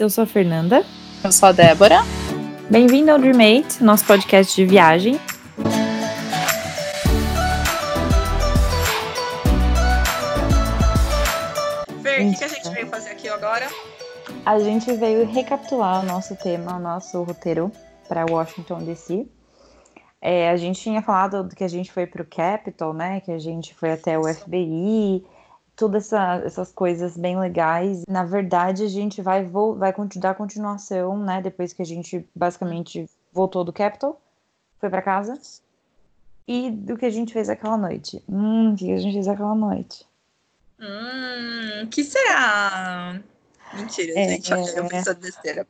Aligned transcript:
Eu 0.00 0.08
sou 0.08 0.24
a 0.24 0.26
Fernanda. 0.26 0.82
Eu 1.22 1.30
sou 1.30 1.50
a 1.50 1.52
Débora. 1.52 1.98
Bem-vindo 2.70 3.10
ao 3.10 3.18
Dreammate, 3.18 3.84
nosso 3.84 4.06
podcast 4.06 4.56
de 4.56 4.64
viagem. 4.64 5.20
Fer, 12.02 12.26
o 12.26 12.34
que, 12.34 12.44
a 12.44 12.48
gente 12.48 12.70
veio 12.70 12.86
fazer 12.86 13.10
aqui 13.10 13.28
agora? 13.28 13.68
A 14.46 14.58
gente 14.58 14.90
veio 14.94 15.26
recapitular 15.26 16.02
o 16.02 16.06
nosso 16.06 16.34
tema, 16.34 16.78
o 16.78 16.80
nosso 16.80 17.22
roteiro 17.22 17.70
para 18.08 18.24
Washington 18.24 18.84
DC. 18.84 19.26
É, 20.18 20.48
a 20.48 20.56
gente 20.56 20.80
tinha 20.80 21.02
falado 21.02 21.44
do 21.44 21.54
que 21.54 21.62
a 21.62 21.68
gente 21.68 21.92
foi 21.92 22.06
para 22.06 22.22
o 22.22 22.26
Capitol, 22.26 22.94
né? 22.94 23.20
Que 23.20 23.32
a 23.32 23.38
gente 23.38 23.74
foi 23.74 23.92
até 23.92 24.18
o 24.18 24.22
FBI, 24.24 25.22
todas 25.76 26.06
essa, 26.06 26.42
essas 26.44 26.72
coisas 26.72 27.16
bem 27.16 27.38
legais. 27.38 28.02
Na 28.08 28.24
verdade, 28.24 28.84
a 28.84 28.88
gente 28.88 29.20
vai, 29.20 29.44
vai 29.44 29.94
dar 30.16 30.34
continuação, 30.34 31.18
né? 31.18 31.40
Depois 31.42 31.72
que 31.72 31.82
a 31.82 31.86
gente 31.86 32.26
basicamente 32.34 33.08
voltou 33.32 33.64
do 33.64 33.72
Capitol, 33.72 34.20
foi 34.78 34.88
para 34.88 35.02
casa. 35.02 35.38
E 36.46 36.70
do 36.70 36.96
que 36.96 37.06
a 37.06 37.10
gente 37.10 37.32
fez 37.32 37.48
aquela 37.48 37.76
noite. 37.76 38.22
Hum, 38.28 38.72
o 38.72 38.76
que 38.76 38.92
a 38.92 38.98
gente 38.98 39.14
fez 39.14 39.28
aquela 39.28 39.54
noite? 39.54 40.06
Hum, 40.78 41.86
que 41.90 42.04
será? 42.04 43.20
Mentira, 43.72 44.12
é, 44.14 44.28
gente, 44.28 44.52
é... 44.52 44.78
eu 44.78 44.86
pensando 44.86 45.20
besteira. 45.20 45.66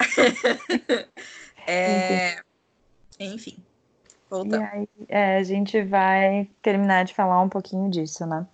é... 1.66 2.40
Enfim, 3.20 3.58
voltando. 4.28 4.62
E 4.62 4.64
aí, 4.64 4.88
é, 5.08 5.36
a 5.36 5.42
gente 5.42 5.82
vai 5.82 6.48
terminar 6.62 7.04
de 7.04 7.14
falar 7.14 7.40
um 7.40 7.48
pouquinho 7.48 7.88
disso, 7.90 8.26
né? 8.26 8.46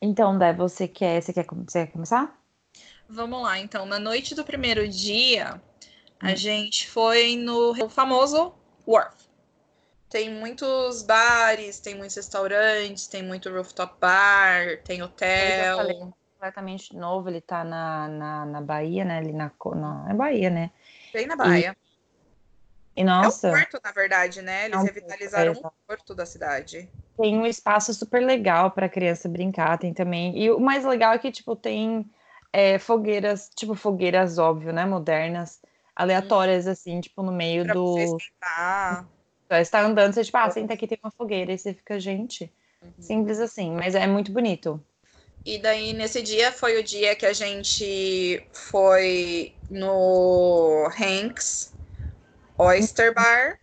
Então, 0.00 0.36
Dé, 0.38 0.52
você 0.52 0.86
quer, 0.88 1.22
você 1.22 1.32
quer, 1.32 1.44
você 1.44 1.86
quer 1.86 1.92
começar? 1.92 2.38
Vamos 3.08 3.42
lá, 3.42 3.58
então. 3.58 3.84
Na 3.84 3.98
noite 3.98 4.34
do 4.34 4.44
primeiro 4.44 4.88
dia, 4.88 5.60
a 6.20 6.30
hum. 6.30 6.36
gente 6.36 6.88
foi 6.88 7.36
no 7.36 7.88
famoso 7.88 8.54
Wharf. 8.86 9.22
Tem 10.08 10.30
muitos 10.30 11.02
bares, 11.02 11.80
tem 11.80 11.94
muitos 11.94 12.16
restaurantes, 12.16 13.06
tem 13.06 13.22
muito 13.22 13.50
rooftop 13.50 13.94
bar, 13.98 14.82
tem 14.84 15.02
hotel. 15.02 15.66
Eu 15.66 15.76
falei, 15.76 15.98
completamente 15.98 16.96
novo, 16.96 17.28
ele 17.28 17.40
tá 17.40 17.64
na, 17.64 18.08
na, 18.08 18.46
na 18.46 18.60
Bahia, 18.60 19.04
né? 19.04 19.18
Ali 19.18 19.32
na, 19.32 19.50
na 19.74 20.06
é 20.10 20.14
Bahia, 20.14 20.50
né? 20.50 20.70
Bem 21.12 21.26
na 21.26 21.36
Bahia. 21.36 21.76
E, 22.94 23.00
e 23.00 23.04
nossa. 23.04 23.48
É 23.48 23.50
um 23.52 23.54
porto, 23.54 23.80
na 23.82 23.92
verdade, 23.92 24.42
né? 24.42 24.66
Eles 24.66 24.76
é 24.76 24.80
um 24.80 24.84
revitalizaram 24.84 25.52
o 25.52 25.72
porto 25.86 26.14
da 26.14 26.26
cidade. 26.26 26.90
Tem 27.16 27.36
um 27.36 27.46
espaço 27.46 27.92
super 27.92 28.24
legal 28.24 28.70
para 28.70 28.88
criança 28.88 29.28
brincar, 29.28 29.78
tem 29.78 29.92
também. 29.92 30.36
E 30.38 30.50
o 30.50 30.58
mais 30.58 30.84
legal 30.84 31.12
é 31.12 31.18
que, 31.18 31.30
tipo, 31.30 31.54
tem 31.54 32.10
é, 32.52 32.78
fogueiras, 32.78 33.50
tipo, 33.54 33.74
fogueiras, 33.74 34.38
óbvio, 34.38 34.72
né? 34.72 34.84
Modernas, 34.86 35.60
aleatórias, 35.94 36.66
assim, 36.66 37.00
tipo, 37.00 37.22
no 37.22 37.32
meio 37.32 37.64
pra 37.64 37.74
do. 37.74 37.94
Você 37.94 38.16
Você 39.48 39.60
está 39.60 39.80
andando, 39.82 40.14
você, 40.14 40.24
tipo, 40.24 40.36
ah, 40.38 40.50
senta 40.50 40.74
aqui, 40.74 40.86
tem 40.86 40.98
uma 41.02 41.10
fogueira, 41.10 41.52
e 41.52 41.58
você 41.58 41.74
fica, 41.74 42.00
gente. 42.00 42.52
Uhum. 42.82 42.92
Simples 42.98 43.38
assim, 43.40 43.72
mas 43.72 43.94
é 43.94 44.06
muito 44.06 44.32
bonito. 44.32 44.82
E 45.44 45.58
daí, 45.58 45.92
nesse 45.92 46.22
dia, 46.22 46.52
foi 46.52 46.78
o 46.78 46.84
dia 46.84 47.16
que 47.16 47.26
a 47.26 47.32
gente 47.32 48.46
foi 48.52 49.52
no 49.68 50.88
Hanks 50.88 51.74
Oyster 52.56 53.12
Bar. 53.12 53.58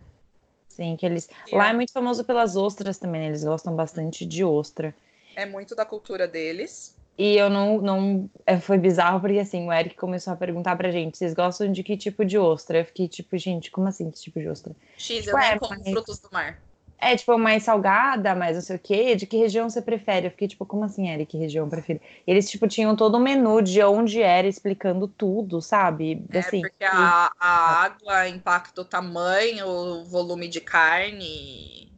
Sim, 0.80 0.96
que 0.96 1.04
eles. 1.04 1.28
Lá 1.52 1.68
é 1.68 1.72
muito 1.74 1.92
famoso 1.92 2.24
pelas 2.24 2.56
ostras 2.56 2.96
também, 2.96 3.20
né? 3.20 3.26
Eles 3.26 3.44
gostam 3.44 3.76
bastante 3.76 4.24
de 4.24 4.42
ostra. 4.42 4.94
É 5.36 5.44
muito 5.44 5.74
da 5.74 5.84
cultura 5.84 6.26
deles. 6.26 6.96
E 7.18 7.36
eu 7.36 7.50
não, 7.50 7.82
não. 7.82 8.30
É, 8.46 8.58
foi 8.58 8.78
bizarro 8.78 9.20
porque 9.20 9.38
assim, 9.38 9.68
o 9.68 9.72
Eric 9.72 9.94
começou 9.94 10.32
a 10.32 10.36
perguntar 10.36 10.74
pra 10.76 10.90
gente: 10.90 11.18
vocês 11.18 11.34
gostam 11.34 11.70
de 11.70 11.82
que 11.82 11.98
tipo 11.98 12.24
de 12.24 12.38
ostra? 12.38 12.78
Eu 12.78 12.86
fiquei 12.86 13.06
tipo, 13.08 13.36
gente, 13.36 13.70
como 13.70 13.88
assim 13.88 14.10
que 14.10 14.18
tipo 14.18 14.40
de 14.40 14.48
ostra? 14.48 14.74
X, 14.96 15.24
tipo, 15.24 15.28
eu 15.28 15.38
nem 15.38 15.50
é, 15.50 15.58
como 15.58 15.78
mas... 15.78 15.90
frutos 15.90 16.18
do 16.18 16.30
mar. 16.32 16.58
É, 17.00 17.16
tipo, 17.16 17.38
mais 17.38 17.62
salgada, 17.62 18.34
mais 18.34 18.56
não 18.56 18.62
sei 18.62 18.76
o 18.76 18.78
quê. 18.78 19.16
De 19.16 19.26
que 19.26 19.38
região 19.38 19.70
você 19.70 19.80
prefere? 19.80 20.26
Eu 20.26 20.30
fiquei, 20.30 20.48
tipo, 20.48 20.66
como 20.66 20.84
assim, 20.84 21.08
Eric, 21.08 21.30
que 21.32 21.38
região 21.38 21.64
eu 21.64 21.70
prefiro? 21.70 22.00
Eles, 22.26 22.50
tipo, 22.50 22.68
tinham 22.68 22.94
todo 22.94 23.14
o 23.14 23.20
menu 23.20 23.62
de 23.62 23.82
onde 23.82 24.20
era, 24.20 24.46
explicando 24.46 25.08
tudo, 25.08 25.62
sabe? 25.62 26.24
É, 26.30 26.38
assim, 26.38 26.60
porque 26.60 26.84
a, 26.84 27.32
a 27.40 27.84
água 27.84 28.28
impacta 28.28 28.82
o 28.82 28.84
tamanho, 28.84 29.66
o 29.66 30.04
volume 30.04 30.46
de 30.46 30.60
carne. 30.60 31.90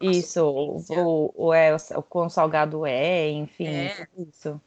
Isso, 0.00 0.44
o, 0.44 0.82
o, 0.88 1.46
o, 1.46 1.54
é, 1.54 1.74
o 1.94 2.02
quão 2.02 2.28
salgado 2.28 2.84
é, 2.84 3.30
enfim, 3.30 3.66
é. 3.66 4.06
isso. 4.16 4.60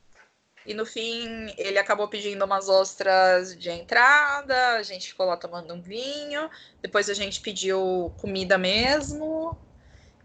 E 0.65 0.73
no 0.73 0.85
fim, 0.85 1.51
ele 1.57 1.79
acabou 1.79 2.07
pedindo 2.07 2.45
umas 2.45 2.69
ostras 2.69 3.57
de 3.57 3.69
entrada, 3.71 4.75
a 4.75 4.83
gente 4.83 5.07
ficou 5.07 5.25
lá 5.25 5.35
tomando 5.35 5.73
um 5.73 5.81
vinho, 5.81 6.49
depois 6.81 7.09
a 7.09 7.13
gente 7.13 7.41
pediu 7.41 8.13
comida 8.21 8.57
mesmo, 8.57 9.57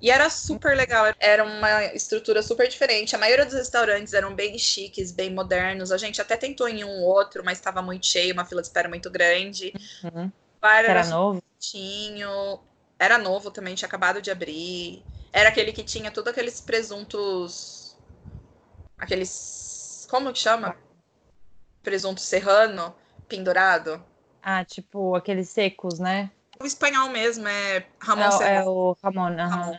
e 0.01 0.11
era 0.11 0.29
super 0.29 0.77
legal, 0.77 1.07
era 1.19 1.43
uma 1.45 1.85
estrutura 1.95 2.43
super 2.43 2.69
diferente. 2.69 3.17
A 3.17 3.19
maioria 3.19 3.45
dos 3.45 3.55
restaurantes 3.55 4.13
eram 4.13 4.35
bem 4.35 4.59
chiques, 4.59 5.11
bem 5.11 5.33
modernos. 5.33 5.91
A 5.91 5.97
gente 5.97 6.21
até 6.21 6.37
tentou 6.37 6.69
em 6.69 6.85
um 6.85 7.03
outro, 7.03 7.43
mas 7.45 7.59
estava 7.59 7.81
muito 7.81 8.07
cheio, 8.07 8.35
uma 8.35 8.45
fila 8.45 8.61
de 8.61 8.69
espera 8.69 8.89
muito 8.89 9.11
grande. 9.11 9.73
Uhum. 10.05 10.31
Era, 10.63 10.89
era 10.89 11.07
novo? 11.07 11.43
Tinha, 11.59 12.29
era 12.99 13.19
novo 13.19 13.51
também, 13.51 13.75
tinha 13.75 13.89
acabado 13.89 14.21
de 14.21 14.31
abrir. 14.31 15.03
Era 15.33 15.49
aquele 15.49 15.73
que 15.73 15.83
tinha 15.83 16.11
todos 16.11 16.31
aqueles 16.31 16.61
presuntos. 16.61 17.97
Aqueles. 18.99 20.07
Como 20.11 20.33
que 20.33 20.39
chama? 20.39 20.77
Presunto 21.83 22.21
serrano 22.21 22.95
pendurado. 23.29 24.05
Ah, 24.43 24.65
tipo 24.65 25.15
aqueles 25.15 25.49
secos, 25.49 25.99
né? 25.99 26.31
O 26.61 26.65
espanhol 26.65 27.11
mesmo 27.11 27.47
é 27.49 27.87
Ramon 27.99 28.25
é, 28.25 28.31
Serrano. 28.31 28.57
É 28.57 28.65
o 28.65 28.97
Ramon, 29.03 29.31
uhum. 29.31 29.49
Ramon. 29.49 29.79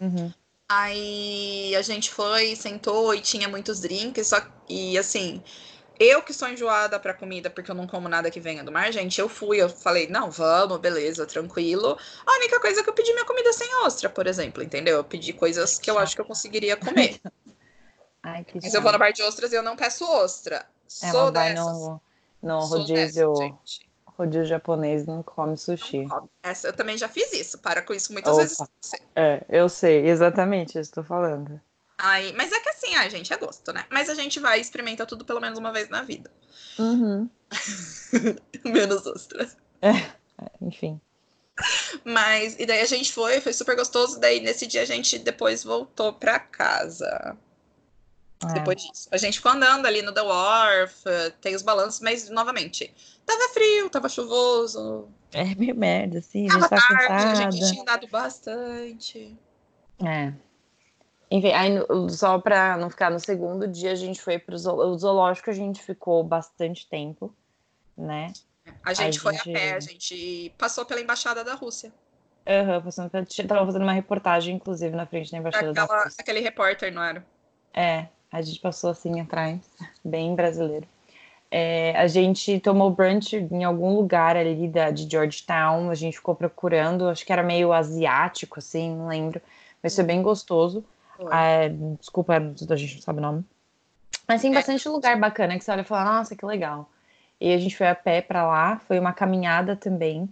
Uhum. 0.00 0.32
Aí 0.68 1.74
a 1.76 1.82
gente 1.82 2.10
foi, 2.10 2.56
sentou 2.56 3.14
e 3.14 3.20
tinha 3.20 3.48
muitos 3.48 3.80
drinks, 3.80 4.26
só 4.26 4.42
e 4.68 4.98
assim, 4.98 5.40
eu 5.98 6.22
que 6.22 6.32
sou 6.32 6.48
enjoada 6.48 6.98
para 6.98 7.14
comida 7.14 7.48
porque 7.48 7.70
eu 7.70 7.74
não 7.74 7.86
como 7.86 8.08
nada 8.08 8.30
que 8.30 8.40
venha 8.40 8.64
do 8.64 8.72
mar, 8.72 8.92
gente, 8.92 9.20
eu 9.20 9.28
fui, 9.28 9.58
eu 9.62 9.68
falei, 9.68 10.08
não, 10.08 10.30
vamos, 10.30 10.78
beleza, 10.78 11.24
tranquilo. 11.24 11.96
A 12.26 12.32
única 12.36 12.60
coisa 12.60 12.80
é 12.80 12.82
que 12.82 12.90
eu 12.90 12.94
pedi 12.94 13.12
minha 13.12 13.24
comida 13.24 13.52
sem 13.52 13.72
ostra, 13.84 14.10
por 14.10 14.26
exemplo, 14.26 14.62
entendeu? 14.62 14.96
Eu 14.96 15.04
pedi 15.04 15.32
coisas 15.32 15.78
que 15.78 15.90
eu 15.90 15.98
acho 15.98 16.16
que 16.16 16.20
eu 16.20 16.26
conseguiria 16.26 16.76
comer. 16.76 17.20
Ai, 18.22 18.42
que 18.44 18.58
Mas 18.60 18.74
eu 18.74 18.82
vou 18.82 18.90
na 18.90 18.98
bar 18.98 19.12
de 19.12 19.22
ostras 19.22 19.52
e 19.52 19.54
eu 19.54 19.62
não 19.62 19.76
peço 19.76 20.04
ostra. 20.04 20.66
Ela 21.00 21.12
Sou 21.12 21.30
dessas. 21.30 21.78
No, 21.78 22.00
no 22.42 22.60
rodízio. 22.66 23.32
Rodízio 24.18 24.46
japonês 24.46 25.06
não 25.06 25.22
come 25.22 25.56
sushi. 25.56 26.04
Não 26.06 26.28
Essa, 26.42 26.68
eu 26.68 26.72
também 26.72 26.96
já 26.96 27.08
fiz 27.08 27.32
isso, 27.32 27.58
para 27.58 27.82
com 27.82 27.92
isso 27.92 28.12
muitas 28.12 28.32
Opa. 28.32 28.42
vezes. 28.42 28.58
É, 29.14 29.44
eu 29.48 29.68
sei, 29.68 30.08
exatamente, 30.08 30.78
estou 30.78 31.04
falando. 31.04 31.60
Aí, 31.98 32.32
mas 32.34 32.52
é 32.52 32.60
que 32.60 32.68
assim, 32.68 32.94
a 32.94 33.08
gente 33.08 33.32
é 33.32 33.36
gosto, 33.36 33.72
né? 33.72 33.84
Mas 33.90 34.08
a 34.08 34.14
gente 34.14 34.38
vai 34.40 34.60
experimentar 34.60 35.06
tudo 35.06 35.24
pelo 35.24 35.40
menos 35.40 35.58
uma 35.58 35.72
vez 35.72 35.88
na 35.88 36.02
vida. 36.02 36.30
Uhum. 36.78 37.28
Menos 38.64 39.06
ostras. 39.06 39.56
É, 39.80 40.10
enfim. 40.60 41.00
Mas, 42.04 42.56
e 42.58 42.66
daí 42.66 42.80
a 42.80 42.86
gente 42.86 43.12
foi, 43.12 43.40
foi 43.40 43.52
super 43.52 43.76
gostoso. 43.76 44.20
Daí 44.20 44.40
nesse 44.40 44.66
dia 44.66 44.82
a 44.82 44.86
gente 44.86 45.18
depois 45.18 45.64
voltou 45.64 46.12
pra 46.12 46.38
casa. 46.38 47.36
É. 48.44 48.52
Depois 48.54 48.82
disso. 48.82 49.08
A 49.10 49.16
gente 49.16 49.38
ficou 49.38 49.52
andando 49.52 49.86
ali 49.86 50.02
no 50.02 50.12
The 50.12 50.22
Wharf, 50.22 51.04
tem 51.40 51.54
os 51.54 51.62
balanços, 51.62 52.00
mas 52.00 52.28
novamente, 52.28 52.92
tava 53.24 53.48
frio, 53.54 53.88
tava 53.88 54.08
chuvoso. 54.08 55.08
É 55.32 55.54
meio 55.54 55.74
merda, 55.74 56.18
assim. 56.18 56.46
Tava 56.46 56.68
a 56.70 56.78
gente 56.78 56.88
tá 56.88 57.06
tarde, 57.08 57.42
a 57.42 57.50
gente 57.50 57.70
tinha 57.70 57.82
andado 57.82 58.06
bastante. 58.08 59.36
É. 60.04 60.32
Enfim, 61.30 61.52
aí, 61.52 61.72
só 62.10 62.38
pra 62.38 62.76
não 62.76 62.88
ficar 62.88 63.10
no 63.10 63.18
segundo 63.18 63.66
dia, 63.66 63.92
a 63.92 63.96
gente 63.96 64.20
foi 64.20 64.38
pro 64.38 64.56
zoológico, 64.56 65.50
a 65.50 65.54
gente 65.54 65.82
ficou 65.82 66.22
bastante 66.22 66.86
tempo, 66.88 67.34
né? 67.96 68.32
A 68.84 68.92
gente 68.94 69.18
a 69.18 69.22
foi 69.22 69.34
gente... 69.34 69.50
a 69.50 69.52
pé, 69.52 69.74
a 69.74 69.80
gente 69.80 70.54
passou 70.56 70.84
pela 70.84 71.00
embaixada 71.00 71.42
da 71.42 71.54
Rússia. 71.54 71.92
Aham, 72.46 72.76
uhum, 72.76 72.82
passando 72.82 73.10
pela... 73.10 73.26
tava 73.48 73.66
fazendo 73.66 73.82
uma 73.82 73.92
reportagem, 73.92 74.54
inclusive, 74.54 74.94
na 74.94 75.04
frente 75.04 75.32
da 75.32 75.38
embaixada 75.38 75.70
Aquela, 75.70 75.86
da 75.86 76.04
Rússia. 76.04 76.20
Aquele 76.20 76.40
repórter, 76.40 76.92
não 76.92 77.02
era? 77.02 77.26
É, 77.74 78.06
a 78.30 78.42
gente 78.42 78.60
passou 78.60 78.90
assim 78.90 79.20
atrás, 79.20 79.60
bem 80.04 80.34
brasileiro. 80.34 80.86
É, 81.50 81.96
a 81.96 82.06
gente 82.06 82.58
tomou 82.60 82.90
brunch 82.90 83.36
em 83.36 83.64
algum 83.64 83.94
lugar 83.94 84.36
ali 84.36 84.68
da, 84.68 84.90
de 84.90 85.08
Georgetown, 85.08 85.90
a 85.90 85.94
gente 85.94 86.16
ficou 86.16 86.34
procurando, 86.34 87.08
acho 87.08 87.24
que 87.24 87.32
era 87.32 87.42
meio 87.42 87.72
asiático, 87.72 88.58
assim, 88.58 88.96
não 88.96 89.08
lembro, 89.08 89.40
mas 89.82 89.94
foi 89.94 90.04
bem 90.04 90.22
gostoso. 90.22 90.84
É, 91.32 91.70
desculpa, 91.98 92.36
a 92.36 92.76
gente 92.76 92.96
não 92.96 93.02
sabe 93.02 93.18
o 93.20 93.22
nome. 93.22 93.44
Mas 94.28 94.42
tem 94.42 94.50
é. 94.50 94.54
bastante 94.54 94.88
lugar 94.88 95.18
bacana 95.18 95.56
que 95.56 95.64
você 95.64 95.70
olha 95.70 95.82
e 95.82 95.84
fala, 95.84 96.16
nossa, 96.16 96.34
que 96.34 96.44
legal. 96.44 96.88
E 97.40 97.52
a 97.52 97.58
gente 97.58 97.76
foi 97.76 97.86
a 97.86 97.94
pé 97.94 98.20
para 98.20 98.46
lá, 98.46 98.80
foi 98.80 98.98
uma 98.98 99.12
caminhada 99.12 99.76
também. 99.76 100.28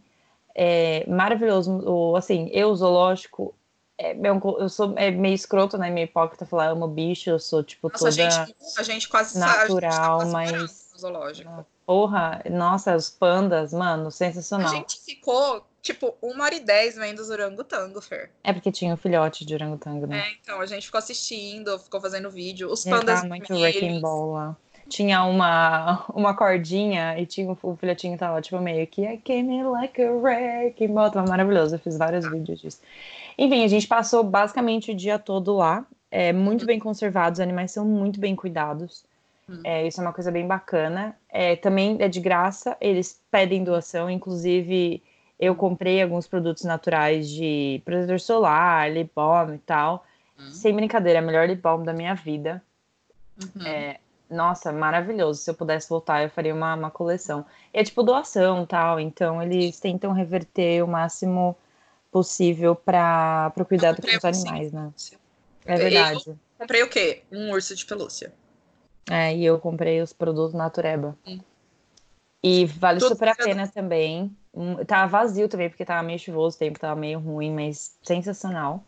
É, 0.54 1.04
maravilhoso. 1.08 2.14
Assim, 2.16 2.48
eu, 2.52 2.74
zoológico, 2.74 3.54
é, 3.98 4.16
eu 4.58 4.68
sou 4.68 4.94
é 4.96 5.10
meio 5.10 5.34
escroto, 5.34 5.78
né? 5.78 5.90
Meio 5.90 6.06
hipócrita 6.06 6.44
falar 6.44 6.68
amo 6.68 6.88
bicho, 6.88 7.30
eu 7.30 7.38
sou 7.38 7.62
tipo 7.62 7.88
Nossa, 7.88 8.10
toda 8.10 8.26
a 8.26 8.30
gente, 8.46 8.54
a 8.78 8.82
gente 8.82 9.08
quase 9.08 9.38
natural, 9.38 10.20
a 10.20 10.24
gente 10.24 10.32
tá 10.32 10.32
mas 10.32 10.92
zoológico. 10.98 11.66
Porra, 11.86 12.42
nossa, 12.50 12.96
os 12.96 13.10
pandas, 13.10 13.72
mano, 13.72 14.10
sensacional. 14.10 14.72
A 14.72 14.76
gente 14.76 14.98
ficou, 15.00 15.66
tipo, 15.82 16.16
uma 16.22 16.44
hora 16.44 16.54
e 16.54 16.60
dez 16.60 16.96
vendo 16.96 17.18
os 17.18 17.28
orangotango, 17.28 18.00
Fer. 18.00 18.30
É 18.42 18.54
porque 18.54 18.72
tinha 18.72 18.94
o 18.94 18.96
filhote 18.96 19.44
de 19.44 19.54
orangotango, 19.54 20.06
né? 20.06 20.20
É, 20.20 20.32
então, 20.40 20.60
a 20.60 20.66
gente 20.66 20.86
ficou 20.86 20.98
assistindo, 20.98 21.78
ficou 21.78 22.00
fazendo 22.00 22.30
vídeo. 22.30 22.72
Os 22.72 22.86
É, 22.86 22.90
pandas 22.90 23.16
tava 23.16 23.28
muito 23.28 23.52
wrecking 23.52 24.00
ball 24.00 24.32
lá. 24.32 24.56
Tinha 24.88 25.24
uma, 25.24 26.04
uma 26.14 26.34
cordinha 26.34 27.18
e 27.18 27.26
tinha 27.26 27.56
o 27.62 27.76
filhotinho 27.76 28.18
tava 28.18 28.40
tipo 28.40 28.60
meio 28.60 28.86
que 28.86 29.02
I 29.02 29.16
came 29.18 29.54
in 29.56 29.64
like 29.64 30.00
a 30.02 30.12
wrecking 30.12 30.92
ball. 30.92 31.10
Tava 31.10 31.28
maravilhoso, 31.28 31.74
eu 31.74 31.78
fiz 31.78 31.96
vários 31.96 32.28
vídeos 32.30 32.60
disso. 32.60 32.80
Enfim, 33.38 33.64
a 33.64 33.68
gente 33.68 33.86
passou 33.86 34.22
basicamente 34.22 34.92
o 34.92 34.94
dia 34.94 35.18
todo 35.18 35.56
lá. 35.56 35.84
É, 36.10 36.32
muito 36.32 36.64
bem 36.64 36.78
conservados, 36.78 37.38
os 37.38 37.42
animais 37.42 37.72
são 37.72 37.84
muito 37.84 38.20
bem 38.20 38.36
cuidados. 38.36 39.04
Hum. 39.48 39.60
É, 39.64 39.86
isso 39.86 40.00
é 40.00 40.04
uma 40.04 40.12
coisa 40.12 40.30
bem 40.30 40.46
bacana. 40.46 41.16
É, 41.28 41.56
também 41.56 41.96
é 42.00 42.08
de 42.08 42.20
graça, 42.20 42.76
eles 42.80 43.20
pedem 43.30 43.64
doação, 43.64 44.08
inclusive 44.08 45.02
eu 45.38 45.54
comprei 45.54 46.00
alguns 46.00 46.26
produtos 46.26 46.62
naturais 46.62 47.28
de 47.28 47.82
protetor 47.84 48.20
solar, 48.20 48.90
lip 48.92 49.10
balm 49.14 49.54
e 49.54 49.58
tal. 49.58 50.06
Hum. 50.38 50.50
Sem 50.50 50.74
brincadeira, 50.74 51.18
é 51.18 51.22
o 51.22 51.26
melhor 51.26 51.48
lip 51.48 51.60
balm 51.60 51.82
da 51.82 51.92
minha 51.92 52.14
vida. 52.14 52.62
Uhum. 53.36 53.66
É, 53.66 53.98
nossa, 54.34 54.72
maravilhoso. 54.72 55.40
Se 55.42 55.50
eu 55.50 55.54
pudesse 55.54 55.88
voltar, 55.88 56.22
eu 56.22 56.30
faria 56.30 56.54
uma, 56.54 56.74
uma 56.74 56.90
coleção. 56.90 57.44
E 57.72 57.78
é 57.78 57.84
tipo 57.84 58.02
doação 58.02 58.66
tal, 58.66 59.00
então 59.00 59.42
eles 59.42 59.78
tentam 59.80 60.12
reverter 60.12 60.82
o 60.82 60.88
máximo 60.88 61.56
possível 62.10 62.76
para 62.76 63.52
o 63.58 63.64
cuidado 63.64 64.00
com 64.00 64.08
os 64.08 64.24
um 64.24 64.28
animais, 64.28 64.72
né? 64.72 64.92
É 65.64 65.74
Eu- 65.74 65.78
verdade. 65.78 66.38
Comprei 66.58 66.82
o 66.82 66.88
quê? 66.88 67.24
Um 67.32 67.50
urso 67.50 67.74
de 67.74 67.84
pelúcia. 67.84 68.32
É, 69.10 69.34
e 69.36 69.44
eu 69.44 69.58
comprei 69.58 70.00
os 70.00 70.12
produtos 70.12 70.54
Natureba. 70.54 71.16
Hum. 71.26 71.40
E 72.42 72.66
vale 72.66 73.00
Tudo 73.00 73.08
super 73.12 73.28
a 73.28 73.34
pena 73.34 73.66
também. 73.68 74.36
Hum, 74.52 74.76
Tava 74.84 75.06
vazio 75.08 75.48
também, 75.48 75.68
porque 75.68 75.84
tava 75.84 76.02
meio 76.02 76.18
chuvoso, 76.18 76.56
o 76.56 76.58
tempo 76.58 76.78
tava 76.78 76.98
meio 76.98 77.18
ruim, 77.18 77.52
mas 77.52 77.96
sensacional. 78.02 78.84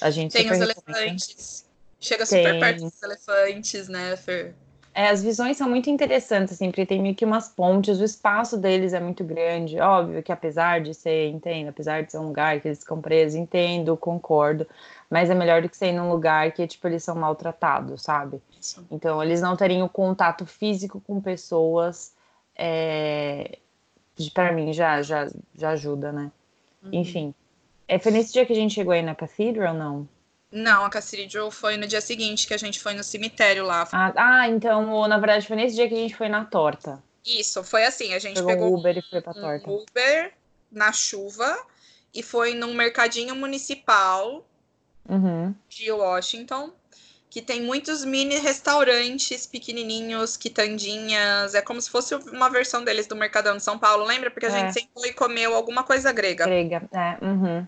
A 0.00 0.10
gente 0.10 0.32
Tem 0.32 0.50
os 0.50 0.58
elefantes. 0.58 1.66
Chega 2.00 2.24
super 2.26 2.50
Tem. 2.52 2.60
perto 2.60 2.80
dos 2.84 3.02
elefantes, 3.02 3.88
né, 3.88 4.16
Fer? 4.16 4.54
É, 4.98 5.10
as 5.10 5.22
visões 5.22 5.56
são 5.56 5.68
muito 5.68 5.88
interessantes, 5.88 6.54
assim, 6.54 6.72
porque 6.72 6.84
tem 6.84 7.00
meio 7.00 7.14
que 7.14 7.24
umas 7.24 7.48
pontes, 7.48 8.00
o 8.00 8.04
espaço 8.04 8.58
deles 8.58 8.92
é 8.92 8.98
muito 8.98 9.22
grande. 9.22 9.78
Óbvio 9.78 10.20
que 10.24 10.32
apesar 10.32 10.80
de 10.80 10.92
ser, 10.92 11.28
entendo, 11.28 11.68
apesar 11.68 12.02
de 12.02 12.10
ser 12.10 12.18
um 12.18 12.26
lugar 12.26 12.60
que 12.60 12.66
eles 12.66 12.80
ficam 12.80 13.00
presos, 13.00 13.38
entendo, 13.38 13.96
concordo, 13.96 14.66
mas 15.08 15.30
é 15.30 15.36
melhor 15.36 15.62
do 15.62 15.68
que 15.68 15.76
ser 15.76 15.92
num 15.92 16.10
lugar 16.10 16.50
que, 16.50 16.66
tipo, 16.66 16.88
eles 16.88 17.04
são 17.04 17.14
maltratados, 17.14 18.02
sabe? 18.02 18.42
Então, 18.90 19.22
eles 19.22 19.40
não 19.40 19.56
teriam 19.56 19.88
contato 19.88 20.44
físico 20.44 21.00
com 21.06 21.20
pessoas, 21.20 22.12
é, 22.56 23.56
para 24.34 24.50
mim 24.50 24.72
já, 24.72 25.00
já, 25.00 25.28
já 25.54 25.70
ajuda, 25.70 26.10
né? 26.10 26.32
Uhum. 26.82 26.90
Enfim. 26.92 27.34
É, 27.86 28.00
foi 28.00 28.10
nesse 28.10 28.32
dia 28.32 28.44
que 28.44 28.52
a 28.52 28.56
gente 28.56 28.74
chegou 28.74 28.92
aí 28.92 29.02
na 29.02 29.14
Cathedral, 29.14 29.74
não? 29.74 30.08
Não, 30.50 30.84
a 30.84 30.88
Cassidio 30.90 31.50
foi 31.50 31.76
no 31.76 31.86
dia 31.86 32.00
seguinte 32.00 32.46
que 32.46 32.54
a 32.54 32.58
gente 32.58 32.80
foi 32.80 32.94
no 32.94 33.04
cemitério 33.04 33.64
lá. 33.64 33.86
Ah, 33.92 34.12
ah, 34.16 34.48
então, 34.48 35.06
na 35.06 35.18
verdade, 35.18 35.46
foi 35.46 35.56
nesse 35.56 35.74
dia 35.76 35.86
que 35.88 35.94
a 35.94 35.98
gente 35.98 36.16
foi 36.16 36.28
na 36.28 36.44
torta. 36.44 37.02
Isso, 37.24 37.62
foi 37.62 37.84
assim, 37.84 38.14
a 38.14 38.18
gente 38.18 38.36
Pegou 38.36 38.48
pegou 38.52 38.74
Uber 38.74 38.96
e 38.96 39.02
foi 39.02 39.20
pra 39.20 39.32
um 39.32 39.40
torta. 39.40 39.70
Uber 39.70 40.32
na 40.72 40.90
chuva 40.92 41.58
e 42.14 42.22
foi 42.22 42.54
num 42.54 42.72
mercadinho 42.74 43.34
municipal 43.36 44.44
Uhum. 45.06 45.54
de 45.68 45.90
Washington, 45.90 46.70
que 47.30 47.40
tem 47.42 47.62
muitos 47.62 48.04
mini 48.04 48.36
restaurantes 48.38 49.46
pequenininhos, 49.46 50.36
quitandinhas, 50.36 51.54
é 51.54 51.60
como 51.62 51.80
se 51.80 51.90
fosse 51.90 52.14
uma 52.14 52.48
versão 52.48 52.82
deles 52.84 53.06
do 53.06 53.14
Mercadão 53.16 53.56
de 53.56 53.62
São 53.62 53.78
Paulo, 53.78 54.04
lembra? 54.04 54.30
Porque 54.30 54.46
a 54.46 54.48
É. 54.48 54.52
gente 54.60 54.72
sentou 54.72 55.04
e 55.06 55.12
comeu 55.12 55.54
alguma 55.54 55.82
coisa 55.82 56.10
grega. 56.12 56.44
Grega, 56.46 56.88
é, 56.92 57.24
uhum. 57.24 57.66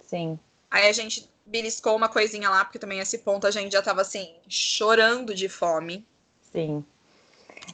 Sim. 0.00 0.38
Aí 0.70 0.88
a 0.88 0.92
gente 0.92 1.28
beliscou 1.52 1.94
uma 1.94 2.08
coisinha 2.08 2.48
lá, 2.48 2.64
porque 2.64 2.78
também 2.78 2.98
esse 2.98 3.18
ponto 3.18 3.46
a 3.46 3.50
gente 3.50 3.72
já 3.72 3.82
tava 3.82 4.00
assim, 4.00 4.34
chorando 4.48 5.34
de 5.34 5.48
fome. 5.48 6.04
Sim. 6.50 6.82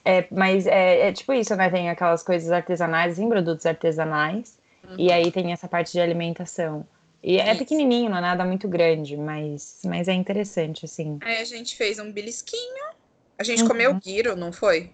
É, 0.04 0.26
mas 0.30 0.66
é, 0.66 1.08
é 1.08 1.12
tipo 1.12 1.32
isso, 1.32 1.54
né? 1.56 1.70
Tem 1.70 1.88
aquelas 1.88 2.22
coisas 2.22 2.50
artesanais, 2.50 3.18
em 3.18 3.28
produtos 3.28 3.64
artesanais, 3.64 4.58
e 4.98 5.10
aí 5.12 5.30
tem 5.30 5.52
essa 5.52 5.68
parte 5.68 5.92
de 5.92 6.00
alimentação. 6.00 6.86
E 7.22 7.38
é 7.38 7.50
Isso. 7.50 7.58
pequenininho, 7.58 8.10
não 8.10 8.18
é 8.18 8.20
nada 8.20 8.44
muito 8.44 8.68
grande, 8.68 9.16
mas, 9.16 9.80
mas 9.84 10.08
é 10.08 10.12
interessante, 10.12 10.84
assim. 10.84 11.18
Aí 11.20 11.38
a 11.38 11.44
gente 11.44 11.76
fez 11.76 11.98
um 11.98 12.12
belisquinho. 12.12 12.84
A 13.38 13.44
gente 13.44 13.62
Uhum. 13.62 13.68
comeu 13.68 13.94
guiro, 13.94 14.36
não 14.36 14.52
foi? 14.52 14.92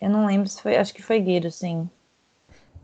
Eu 0.00 0.10
não 0.10 0.26
lembro 0.26 0.48
se 0.48 0.60
foi, 0.60 0.76
acho 0.76 0.94
que 0.94 1.02
foi 1.02 1.20
Guiro, 1.20 1.50
sim. 1.50 1.88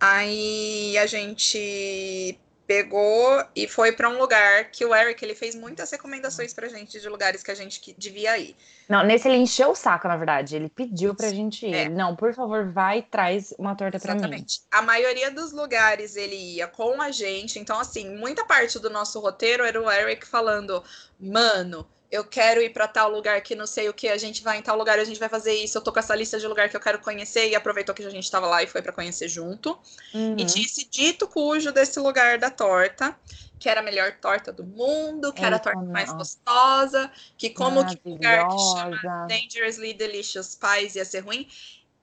Aí 0.00 0.96
a 0.98 1.06
gente 1.06 2.38
pegou 2.72 3.44
e 3.54 3.68
foi 3.68 3.92
pra 3.92 4.08
um 4.08 4.16
lugar 4.16 4.70
que 4.70 4.82
o 4.82 4.94
Eric 4.94 5.22
ele 5.22 5.34
fez 5.34 5.54
muitas 5.54 5.90
recomendações 5.90 6.54
pra 6.54 6.68
gente 6.68 6.98
de 6.98 7.06
lugares 7.06 7.42
que 7.42 7.50
a 7.50 7.54
gente 7.54 7.78
que 7.80 7.92
devia 7.92 8.38
ir. 8.38 8.56
Não, 8.88 9.04
nesse 9.04 9.28
ele 9.28 9.36
encheu 9.36 9.72
o 9.72 9.74
saco, 9.74 10.08
na 10.08 10.16
verdade. 10.16 10.56
Ele 10.56 10.70
pediu 10.70 11.14
pra 11.14 11.28
gente 11.28 11.66
ir. 11.66 11.74
É. 11.74 11.88
Não, 11.90 12.16
por 12.16 12.32
favor, 12.32 12.72
vai 12.72 13.00
e 13.00 13.02
traz 13.02 13.52
uma 13.58 13.74
torta 13.74 13.98
pra 14.00 14.14
mim. 14.14 14.20
Exatamente. 14.20 14.62
A 14.70 14.80
maioria 14.80 15.30
dos 15.30 15.52
lugares 15.52 16.16
ele 16.16 16.34
ia 16.34 16.66
com 16.66 17.02
a 17.02 17.10
gente, 17.10 17.58
então 17.58 17.78
assim, 17.78 18.16
muita 18.16 18.42
parte 18.46 18.78
do 18.78 18.88
nosso 18.88 19.20
roteiro 19.20 19.64
era 19.64 19.80
o 19.80 19.90
Eric 19.90 20.26
falando: 20.26 20.82
"Mano, 21.20 21.86
eu 22.12 22.22
quero 22.22 22.60
ir 22.60 22.70
pra 22.70 22.86
tal 22.86 23.10
lugar 23.10 23.40
que 23.40 23.54
não 23.54 23.66
sei 23.66 23.88
o 23.88 23.94
que, 23.94 24.06
a 24.06 24.18
gente 24.18 24.42
vai 24.42 24.58
em 24.58 24.62
tal 24.62 24.76
lugar, 24.76 24.98
a 24.98 25.04
gente 25.04 25.18
vai 25.18 25.30
fazer 25.30 25.54
isso, 25.54 25.78
eu 25.78 25.82
tô 25.82 25.90
com 25.90 25.98
essa 25.98 26.14
lista 26.14 26.38
de 26.38 26.46
lugar 26.46 26.68
que 26.68 26.76
eu 26.76 26.80
quero 26.80 26.98
conhecer" 26.98 27.48
e 27.48 27.56
aproveitou 27.56 27.94
que 27.94 28.04
a 28.04 28.10
gente 28.10 28.30
tava 28.30 28.46
lá 28.46 28.62
e 28.62 28.66
foi 28.66 28.82
pra 28.82 28.92
conhecer 28.92 29.28
junto. 29.28 29.78
Uhum. 30.12 30.36
E 30.38 30.42
esse 30.44 30.84
dito 30.84 31.26
cujo 31.26 31.72
desse 31.72 31.98
lugar 31.98 32.38
da 32.38 32.50
torta, 32.50 33.16
que 33.58 33.66
era 33.66 33.80
a 33.80 33.82
melhor 33.82 34.12
torta 34.20 34.52
do 34.52 34.62
mundo, 34.62 35.32
que 35.32 35.42
era 35.42 35.56
a 35.56 35.58
torta 35.58 35.80
mais 35.80 36.12
gostosa, 36.12 37.10
que 37.38 37.48
como 37.48 37.86
que 37.86 37.98
um 38.04 38.12
lugar 38.12 38.46
que 38.46 38.58
chama. 38.58 39.26
Dangerously 39.26 39.94
Delicious 39.94 40.54
Pies 40.54 40.96
ia 40.96 41.06
ser 41.06 41.20
ruim, 41.20 41.48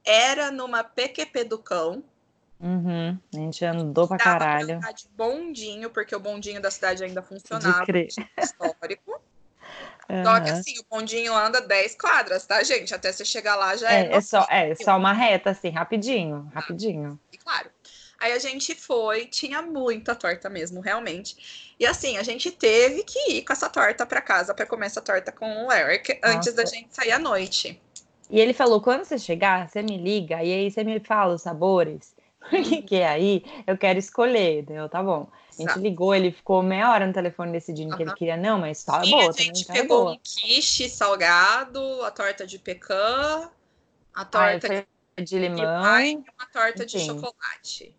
era 0.03 0.49
numa 0.49 0.83
PQP 0.83 1.43
do 1.43 1.59
cão. 1.59 2.03
Uhum. 2.59 3.17
A 3.33 3.37
gente 3.37 3.63
andou 3.63 4.07
pra 4.07 4.17
Dava 4.17 4.39
caralho. 4.39 4.79
pra 4.79 4.91
de 4.91 5.07
bondinho, 5.15 5.89
porque 5.91 6.15
o 6.15 6.19
bondinho 6.19 6.61
da 6.61 6.71
cidade 6.71 7.03
ainda 7.03 7.21
funcionava, 7.21 7.85
crer. 7.85 8.07
histórico. 8.37 9.08
Só 10.25 10.39
que 10.39 10.49
assim, 10.49 10.79
o 10.79 10.85
bondinho 10.89 11.33
anda 11.33 11.61
10 11.61 11.95
quadras, 11.95 12.45
tá, 12.45 12.63
gente? 12.63 12.93
Até 12.93 13.11
você 13.11 13.23
chegar 13.23 13.55
lá 13.55 13.75
já 13.75 13.91
é, 13.91 14.07
É, 14.07 14.15
é 14.15 14.21
só, 14.21 14.47
é 14.49 14.75
só 14.75 14.97
uma 14.97 15.13
reta, 15.13 15.51
assim, 15.51 15.69
rapidinho, 15.69 16.49
rapidinho. 16.53 17.19
E 17.31 17.37
claro. 17.37 17.69
Aí 18.19 18.33
a 18.33 18.39
gente 18.39 18.75
foi, 18.75 19.25
tinha 19.27 19.61
muita 19.61 20.13
torta 20.13 20.49
mesmo, 20.49 20.81
realmente. 20.81 21.73
E 21.79 21.85
assim, 21.85 22.17
a 22.17 22.23
gente 22.23 22.51
teve 22.51 23.03
que 23.03 23.31
ir 23.31 23.43
com 23.43 23.53
essa 23.53 23.69
torta 23.69 24.05
pra 24.05 24.21
casa 24.21 24.53
pra 24.53 24.65
comer 24.65 24.87
essa 24.87 25.01
torta 25.01 25.31
com 25.31 25.67
o 25.67 25.71
Eric 25.71 26.19
antes 26.23 26.53
da 26.53 26.63
Nossa. 26.63 26.75
gente 26.75 26.93
sair 26.93 27.11
à 27.11 27.19
noite. 27.19 27.79
E 28.29 28.39
ele 28.39 28.53
falou: 28.53 28.81
quando 28.81 29.05
você 29.05 29.17
chegar, 29.17 29.69
você 29.69 29.81
me 29.81 29.97
liga 29.97 30.43
e 30.43 30.53
aí 30.53 30.69
você 30.69 30.83
me 30.83 30.99
fala 30.99 31.35
os 31.35 31.41
sabores. 31.41 32.13
Porque 32.49 32.81
que 32.81 33.01
aí 33.03 33.43
eu 33.65 33.77
quero 33.77 33.99
escolher, 33.99 34.61
entendeu? 34.61 34.89
Tá 34.89 35.01
bom. 35.01 35.29
A 35.59 35.61
gente 35.63 35.79
ligou, 35.79 36.15
ele 36.15 36.31
ficou 36.31 36.63
meia 36.63 36.91
hora 36.91 37.05
no 37.07 37.13
telefone 37.13 37.51
decidindo 37.51 37.95
que 37.95 38.01
ele 38.03 38.13
queria, 38.13 38.37
não, 38.37 38.59
mas 38.59 38.83
tá 38.83 39.05
E 39.05 39.09
boa, 39.09 39.29
a 39.29 39.31
gente 39.33 39.65
também 39.65 39.65
tá 39.65 39.73
pegou 39.73 39.87
boa. 40.03 40.13
um 40.13 40.19
quiche 40.23 40.89
salgado, 40.89 42.03
a 42.03 42.11
torta 42.11 42.45
de 42.47 42.57
pecan, 42.59 43.49
a 44.13 44.25
Aí 44.33 44.59
torta 44.59 44.67
foi 44.67 44.87
de 45.25 45.37
de 45.37 45.39
limão. 45.39 45.99
e 45.99 46.15
uma 46.37 46.47
torta 46.51 46.85
de 46.85 46.97
enfim. 46.97 46.99
chocolate. 46.99 47.95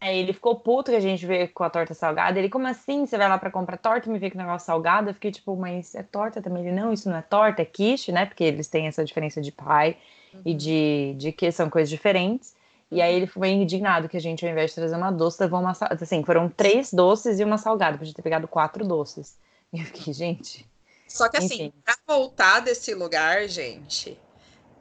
Aí 0.00 0.18
ele 0.18 0.32
ficou 0.32 0.58
puto 0.58 0.90
que 0.90 0.96
a 0.96 1.00
gente 1.00 1.26
veio 1.26 1.52
com 1.52 1.62
a 1.62 1.68
torta 1.70 1.92
salgada. 1.92 2.38
Ele, 2.38 2.48
como 2.48 2.66
assim? 2.66 3.04
Você 3.06 3.18
vai 3.18 3.28
lá 3.28 3.36
pra 3.38 3.50
comprar 3.50 3.76
torta 3.76 4.08
e 4.08 4.12
me 4.12 4.18
vê 4.18 4.30
com 4.30 4.38
o 4.38 4.40
negócio 4.40 4.64
salgado? 4.66 5.10
Eu 5.10 5.14
fiquei 5.14 5.30
tipo, 5.30 5.54
mas 5.56 5.94
é 5.94 6.02
torta 6.02 6.40
também? 6.40 6.66
Ele, 6.66 6.72
não, 6.74 6.92
isso 6.92 7.08
não 7.10 7.18
é 7.18 7.22
torta, 7.22 7.60
é 7.62 7.64
quiche, 7.66 8.10
né? 8.10 8.24
Porque 8.24 8.42
eles 8.44 8.66
têm 8.68 8.86
essa 8.86 9.04
diferença 9.04 9.42
de 9.42 9.52
pai 9.52 9.98
e 10.44 10.54
de, 10.54 11.14
de 11.18 11.32
que 11.32 11.52
são 11.52 11.68
coisas 11.68 11.90
diferentes. 11.90 12.56
E 12.90 13.00
aí 13.00 13.14
ele 13.14 13.26
foi 13.26 13.50
indignado 13.50 14.08
que 14.08 14.16
a 14.16 14.20
gente, 14.20 14.44
ao 14.44 14.50
invés 14.50 14.70
de 14.70 14.76
trazer 14.76 14.96
uma 14.96 15.12
doce, 15.12 15.40
levou 15.40 15.60
uma 15.60 15.74
salgada. 15.74 16.02
Assim, 16.02 16.24
foram 16.24 16.48
três 16.48 16.92
doces 16.92 17.38
e 17.38 17.44
uma 17.44 17.56
salgada. 17.56 17.96
Podia 17.96 18.12
ter 18.12 18.22
pegado 18.22 18.48
quatro 18.48 18.84
doces. 18.84 19.38
E 19.72 19.78
eu 19.78 19.86
fiquei, 19.86 20.12
gente. 20.12 20.68
Só 21.06 21.28
que 21.28 21.36
assim, 21.36 21.54
Enfim. 21.54 21.72
pra 21.84 21.96
voltar 22.06 22.60
desse 22.60 22.94
lugar, 22.94 23.46
gente, 23.48 24.18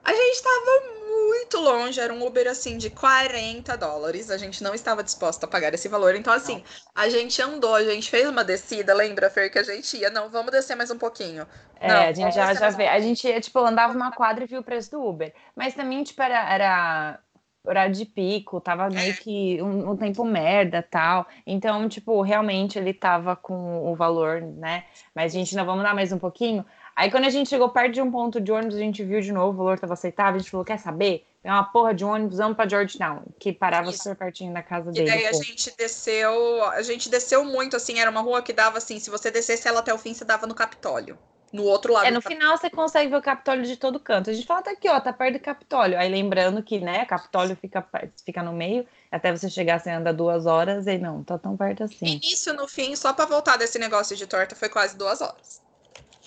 a 0.04 0.14
gente 0.14 0.42
tava 0.42 1.00
muito 1.08 1.60
longe, 1.60 2.00
era 2.00 2.14
um 2.14 2.26
Uber 2.26 2.48
assim 2.48 2.78
de 2.78 2.90
40 2.90 3.76
dólares. 3.78 4.32
A 4.32 4.38
gente 4.38 4.64
não 4.64 4.74
estava 4.74 5.04
disposto 5.04 5.44
a 5.44 5.48
pagar 5.48 5.74
esse 5.74 5.88
valor. 5.88 6.16
Então, 6.16 6.34
assim, 6.34 6.64
a 6.96 7.10
gente 7.10 7.42
andou, 7.42 7.76
a 7.76 7.84
gente 7.84 8.10
fez 8.10 8.28
uma 8.28 8.44
descida, 8.44 8.94
lembra, 8.94 9.30
Fer, 9.30 9.52
que 9.52 9.60
a 9.60 9.64
gente 9.64 9.98
ia? 9.98 10.10
Não, 10.10 10.30
vamos 10.30 10.52
descer 10.52 10.76
mais 10.76 10.90
um 10.90 10.98
pouquinho. 10.98 11.46
É, 11.80 11.88
Não, 11.88 11.96
a 11.96 12.14
gente 12.14 12.34
já, 12.34 12.54
já 12.54 12.70
vê. 12.70 12.88
A 12.88 13.00
gente, 13.00 13.42
tipo, 13.42 13.60
andava 13.60 13.94
uma 13.94 14.12
quadra 14.12 14.44
e 14.44 14.48
viu 14.48 14.62
o 14.62 14.64
preço 14.64 14.92
do 14.92 15.04
Uber. 15.04 15.34
Mas 15.56 15.76
também, 15.76 16.04
tipo, 16.04 16.22
era, 16.22 16.54
era 16.54 17.20
horário 17.64 17.94
de 17.94 18.06
pico, 18.06 18.62
tava 18.62 18.90
meio 18.90 19.16
que 19.18 19.62
um, 19.62 19.92
um 19.92 19.98
tempo 19.98 20.24
merda 20.24 20.82
tal. 20.82 21.28
Então, 21.46 21.88
tipo, 21.90 22.22
realmente 22.22 22.80
ele 22.80 22.94
tava 22.94 23.36
com 23.36 23.92
o 23.92 23.96
valor, 23.96 24.42
né? 24.42 24.86
Mas, 25.14 25.34
gente, 25.34 25.56
não 25.56 25.66
vamos 25.66 25.84
dar 25.84 25.94
mais 25.94 26.12
um 26.12 26.18
pouquinho. 26.20 26.66
Aí 26.96 27.10
quando 27.10 27.26
a 27.26 27.30
gente 27.30 27.50
chegou 27.50 27.70
perto 27.70 27.94
de 27.94 28.02
um 28.02 28.12
ponto 28.12 28.42
de 28.42 28.52
ônibus, 28.52 28.76
a 28.76 28.80
gente 28.80 29.04
viu 29.04 29.22
de 29.22 29.32
novo, 29.32 29.54
o 29.54 29.58
valor 29.58 29.76
estava 29.76 29.94
aceitável, 29.94 30.36
a 30.36 30.40
gente 30.40 30.52
falou, 30.52 30.66
quer 30.66 30.80
saber? 30.80 31.26
Tem 31.42 31.50
uma 31.50 31.64
porra 31.64 31.94
de 31.94 32.04
ônibus, 32.04 32.38
vamos 32.38 32.58
pra 32.58 32.68
Georgetown, 32.68 33.24
que 33.40 33.54
parava 33.54 33.90
Isso. 33.90 34.04
super 34.04 34.18
pertinho 34.18 34.54
da 34.54 34.62
casa 34.62 34.92
dele. 34.92 35.08
E 35.08 35.12
daí 35.12 35.22
pô. 35.22 35.30
a 35.30 35.42
gente 35.42 35.74
desceu, 35.78 36.66
a 36.66 36.82
gente 36.82 37.10
desceu 37.10 37.46
muito, 37.46 37.78
assim, 37.78 38.00
era 38.00 38.12
uma 38.12 38.20
rua 38.20 38.42
que 38.42 38.52
dava 38.52 38.78
assim, 38.78 39.00
se 39.00 39.10
você 39.10 39.32
descesse 39.32 39.66
ela 39.66 39.80
até 39.80 39.94
o 39.94 39.98
fim, 39.98 40.14
você 40.14 40.26
dava 40.26 40.46
no 40.46 40.54
Capitólio. 40.54 41.18
No 41.52 41.64
outro 41.64 41.94
lado. 41.94 42.06
É, 42.06 42.12
no 42.12 42.22
final 42.22 42.58
você 42.58 42.70
consegue 42.70 43.10
ver 43.10 43.18
o 43.18 43.22
Capitólio 43.22 43.66
de 43.66 43.76
todo 43.76 44.00
canto. 44.00 44.30
A 44.30 44.34
gente 44.34 44.46
fala, 44.46 44.62
tá 44.62 44.72
aqui, 44.72 44.88
ó, 44.88 45.00
tá 45.00 45.12
perto 45.12 45.34
do 45.34 45.40
Capitólio. 45.40 45.98
Aí 45.98 46.10
lembrando 46.10 46.62
que, 46.62 46.80
né, 46.80 47.06
Capitólio 47.06 47.56
fica, 47.56 47.86
fica 48.24 48.44
no 48.44 48.54
meio, 48.54 48.86
até 49.12 49.36
você 49.36 49.50
chegar, 49.50 49.80
você 49.80 49.90
anda 49.90 50.14
duas 50.14 50.46
horas, 50.46 50.86
e 50.86 50.98
não, 50.98 51.24
tá 51.24 51.38
tão 51.38 51.58
perto 51.58 51.84
assim. 51.84 52.20
Isso, 52.24 52.54
no 52.54 52.68
fim, 52.68 52.96
só 52.96 53.14
pra 53.14 53.26
voltar 53.26 53.58
desse 53.58 53.80
negócio 53.80 54.16
de 54.16 54.28
torta, 54.28 54.56
foi 54.56 54.70
quase 54.70 54.96
duas 54.96 55.22
horas. 55.22 55.62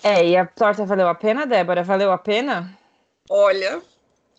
É, 0.03 0.25
e 0.27 0.35
a 0.35 0.45
torta 0.45 0.85
valeu 0.85 1.07
a 1.07 1.15
pena, 1.15 1.45
Débora? 1.45 1.81
Valeu 1.83 2.11
a 2.11 2.17
pena? 2.17 2.77
Olha, 3.29 3.81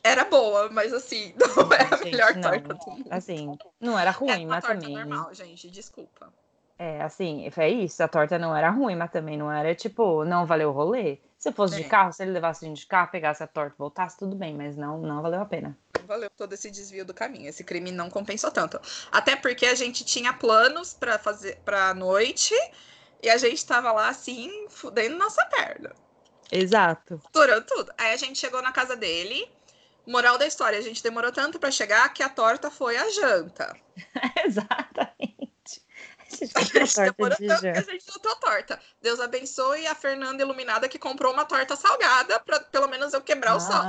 era 0.02 0.26
boa, 0.26 0.68
mas 0.70 0.92
assim, 0.92 1.32
não 1.40 1.72
é 1.72 1.80
a 1.80 1.96
gente, 1.96 2.04
melhor 2.04 2.34
não, 2.34 2.42
torta 2.42 2.74
do 2.74 2.90
mundo. 2.90 3.06
Assim, 3.10 3.58
não 3.80 3.98
era 3.98 4.10
ruim, 4.10 4.44
é 4.44 4.46
mas 4.46 4.64
também. 4.64 4.94
normal, 4.94 5.32
gente, 5.32 5.70
desculpa. 5.70 6.30
É, 6.78 7.02
assim, 7.02 7.48
é 7.56 7.68
isso, 7.68 8.02
a 8.02 8.08
torta 8.08 8.38
não 8.38 8.54
era 8.54 8.68
ruim, 8.70 8.96
mas 8.96 9.10
também 9.10 9.36
não 9.36 9.50
era, 9.50 9.74
tipo, 9.74 10.24
não 10.24 10.44
valeu 10.44 10.70
o 10.70 10.72
rolê. 10.72 11.20
Se 11.38 11.52
fosse 11.52 11.74
é. 11.74 11.82
de 11.82 11.84
carro, 11.84 12.12
se 12.12 12.22
ele 12.22 12.32
levasse 12.32 12.64
a 12.64 12.68
gente 12.68 12.80
de 12.80 12.86
carro, 12.86 13.10
pegasse 13.10 13.42
a 13.42 13.46
torta 13.46 13.74
e 13.74 13.78
voltasse, 13.78 14.18
tudo 14.18 14.34
bem, 14.34 14.54
mas 14.54 14.76
não, 14.76 14.98
não 14.98 15.22
valeu 15.22 15.40
a 15.40 15.44
pena. 15.44 15.76
Valeu 16.06 16.30
todo 16.30 16.52
esse 16.52 16.70
desvio 16.70 17.04
do 17.04 17.14
caminho. 17.14 17.48
Esse 17.48 17.62
crime 17.62 17.92
não 17.92 18.10
compensou 18.10 18.50
tanto. 18.50 18.80
Até 19.12 19.36
porque 19.36 19.66
a 19.66 19.74
gente 19.74 20.04
tinha 20.04 20.32
planos 20.32 20.94
para 20.94 21.18
fazer 21.18 21.56
pra 21.64 21.94
noite 21.94 22.54
e 23.22 23.28
a 23.28 23.36
gente 23.36 23.64
tava 23.64 23.92
lá 23.92 24.08
assim, 24.08 24.66
fudendo 24.68 25.16
nossa 25.16 25.44
perna. 25.46 25.92
Exato. 26.50 27.20
Durando 27.32 27.66
tudo. 27.66 27.92
Aí 27.98 28.12
a 28.12 28.16
gente 28.16 28.38
chegou 28.38 28.62
na 28.62 28.72
casa 28.72 28.96
dele. 28.96 29.48
Moral 30.06 30.36
da 30.36 30.46
história, 30.46 30.78
a 30.78 30.82
gente 30.82 31.02
demorou 31.02 31.32
tanto 31.32 31.58
para 31.58 31.70
chegar 31.70 32.12
que 32.12 32.22
a 32.22 32.28
torta 32.28 32.70
foi 32.70 32.96
a 32.96 33.08
janta. 33.10 33.74
Exatamente. 34.44 35.33
A 36.54 36.60
gente 36.60 36.94
tanto 36.94 37.36
que 37.36 37.68
a 37.68 37.82
gente 37.82 38.04
torta. 38.40 38.78
Deus 39.00 39.20
abençoe 39.20 39.86
a 39.86 39.94
Fernanda 39.94 40.42
Iluminada 40.42 40.88
que 40.88 40.98
comprou 40.98 41.32
uma 41.32 41.44
torta 41.44 41.76
salgada 41.76 42.38
para 42.40 42.60
pelo 42.60 42.88
menos 42.88 43.12
eu 43.12 43.20
quebrar 43.20 43.52
ah, 43.52 43.56
o 43.56 43.60
sal. 43.60 43.84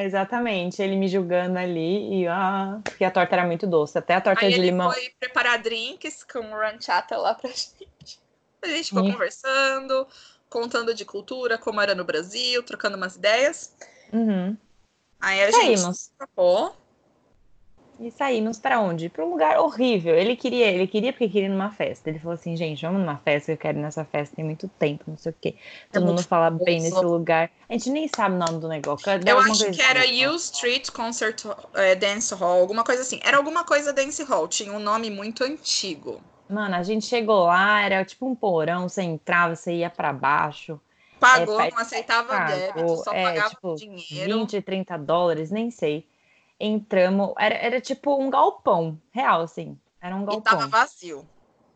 Exatamente, 0.00 0.80
ele 0.80 0.96
me 0.96 1.08
julgando 1.08 1.58
ali 1.58 2.22
e 2.22 2.28
ah, 2.28 2.80
porque 2.82 3.04
a 3.04 3.10
torta 3.10 3.34
era 3.34 3.46
muito 3.46 3.66
doce, 3.66 3.98
até 3.98 4.14
a 4.14 4.20
torta 4.20 4.44
Aí 4.44 4.52
de 4.52 4.58
ele 4.58 4.66
limão. 4.66 4.90
foi 4.92 5.10
preparar 5.18 5.60
drinks 5.60 6.24
com 6.24 6.40
ranchata 6.52 7.16
lá 7.16 7.34
pra 7.34 7.50
gente. 7.50 8.20
A 8.62 8.68
gente 8.68 8.88
ficou 8.88 9.12
conversando, 9.12 10.06
contando 10.48 10.94
de 10.94 11.04
cultura, 11.04 11.58
como 11.58 11.80
era 11.80 11.94
no 11.94 12.04
Brasil, 12.04 12.62
trocando 12.62 12.96
umas 12.96 13.16
ideias. 13.16 13.74
Uhum. 14.12 14.56
Aí 15.20 15.42
a 15.42 15.52
Saímos. 15.52 15.80
gente 15.80 15.94
escapou. 15.94 16.76
E 17.98 18.10
saímos 18.10 18.58
para 18.58 18.78
onde? 18.78 19.08
Para 19.08 19.24
um 19.24 19.30
lugar 19.30 19.58
horrível. 19.58 20.14
Ele 20.14 20.36
queria, 20.36 20.66
ele 20.66 20.86
queria 20.86 21.12
porque 21.12 21.28
queria 21.28 21.46
ir 21.46 21.50
numa 21.50 21.70
festa. 21.70 22.10
Ele 22.10 22.18
falou 22.18 22.34
assim, 22.34 22.54
gente, 22.54 22.84
vamos 22.84 23.00
numa 23.00 23.16
festa, 23.16 23.52
eu 23.52 23.56
quero 23.56 23.78
ir 23.78 23.80
nessa 23.80 24.04
festa 24.04 24.36
tem 24.36 24.44
muito 24.44 24.68
tempo, 24.68 25.04
não 25.06 25.16
sei 25.16 25.32
o 25.32 25.34
quê. 25.40 25.54
Todo 25.90 26.02
é 26.02 26.06
mundo 26.06 26.22
fala 26.22 26.50
bem 26.50 26.80
nesse 26.80 27.00
lugar. 27.00 27.50
A 27.68 27.72
gente 27.72 27.90
nem 27.90 28.06
sabe 28.08 28.34
o 28.34 28.38
nome 28.38 28.60
do 28.60 28.68
negócio. 28.68 29.06
Eu 29.26 29.38
acho 29.38 29.70
que 29.70 29.80
era 29.80 30.00
U 30.30 30.36
Street 30.36 30.90
Concert 30.90 31.44
é, 31.74 31.94
Dance 31.94 32.34
Hall, 32.34 32.60
alguma 32.60 32.84
coisa 32.84 33.00
assim. 33.00 33.18
Era 33.24 33.38
alguma 33.38 33.64
coisa 33.64 33.94
Dance 33.94 34.22
Hall, 34.24 34.46
tinha 34.46 34.72
um 34.72 34.80
nome 34.80 35.08
muito 35.10 35.42
antigo. 35.42 36.20
Mano, 36.50 36.76
a 36.76 36.82
gente 36.82 37.06
chegou 37.06 37.46
lá, 37.46 37.82
era 37.82 38.04
tipo 38.04 38.26
um 38.26 38.34
porão, 38.34 38.88
você 38.88 39.02
entrava, 39.02 39.56
você 39.56 39.72
ia 39.72 39.90
para 39.90 40.12
baixo. 40.12 40.78
Pagou, 41.18 41.58
é, 41.58 41.70
não 41.70 41.78
aceitava 41.78 42.28
pagou, 42.28 42.56
débito, 42.56 42.96
só 43.02 43.12
é, 43.12 43.22
pagava 43.22 43.50
tipo, 43.50 43.74
dinheiro. 43.74 44.38
20, 44.40 44.60
30 44.60 44.98
dólares, 44.98 45.50
nem 45.50 45.70
sei 45.70 46.06
entramos. 46.58 47.34
Era, 47.38 47.54
era 47.54 47.80
tipo 47.80 48.16
um 48.16 48.30
galpão, 48.30 49.00
real, 49.10 49.42
assim. 49.42 49.78
Era 50.00 50.16
um 50.16 50.24
galpão. 50.24 50.40
E 50.40 50.42
tava 50.42 50.66
vazio. 50.68 51.28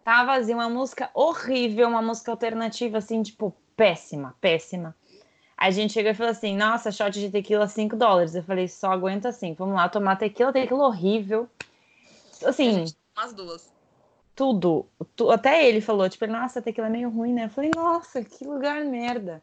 Tava 0.04 0.32
vazio, 0.32 0.54
uma 0.54 0.68
música 0.68 1.10
horrível, 1.14 1.88
uma 1.88 2.02
música 2.02 2.30
alternativa, 2.30 2.98
assim, 2.98 3.22
tipo, 3.22 3.54
péssima, 3.76 4.34
péssima. 4.40 4.94
A 5.56 5.70
gente 5.70 5.92
chegou 5.92 6.10
e 6.10 6.14
falou 6.14 6.32
assim: 6.32 6.56
nossa, 6.56 6.90
shot 6.90 7.12
de 7.12 7.30
tequila 7.30 7.68
5 7.68 7.94
dólares. 7.94 8.34
Eu 8.34 8.42
falei, 8.42 8.66
só 8.66 8.92
aguenta 8.92 9.28
assim, 9.28 9.52
vamos 9.52 9.74
lá 9.74 9.88
tomar 9.88 10.16
tequila, 10.16 10.52
tequila 10.52 10.86
horrível. 10.86 11.48
Assim. 12.44 12.86
Umas 13.16 13.34
duas. 13.34 13.70
Tudo. 14.34 14.86
Tu, 15.14 15.30
até 15.30 15.68
ele 15.68 15.82
falou, 15.82 16.08
tipo, 16.08 16.26
nossa, 16.26 16.62
tequila 16.62 16.86
é 16.86 16.90
meio 16.90 17.10
ruim, 17.10 17.34
né? 17.34 17.44
Eu 17.44 17.50
falei, 17.50 17.70
nossa, 17.74 18.24
que 18.24 18.42
lugar 18.42 18.82
merda. 18.86 19.42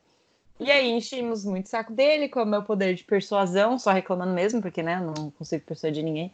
E 0.60 0.72
aí 0.72 0.90
enchemos 0.90 1.46
muito 1.46 1.68
o 1.68 1.70
saco 1.70 1.94
dele 1.94 2.28
com 2.28 2.42
o 2.42 2.46
meu 2.46 2.64
poder 2.64 2.96
de 2.96 3.04
persuasão, 3.04 3.78
só 3.78 3.92
reclamando 3.92 4.34
mesmo, 4.34 4.62
porque 4.62 4.82
né, 4.82 5.00
não 5.00 5.30
consigo 5.32 5.64
persuadir 5.66 6.04
ninguém. 6.04 6.34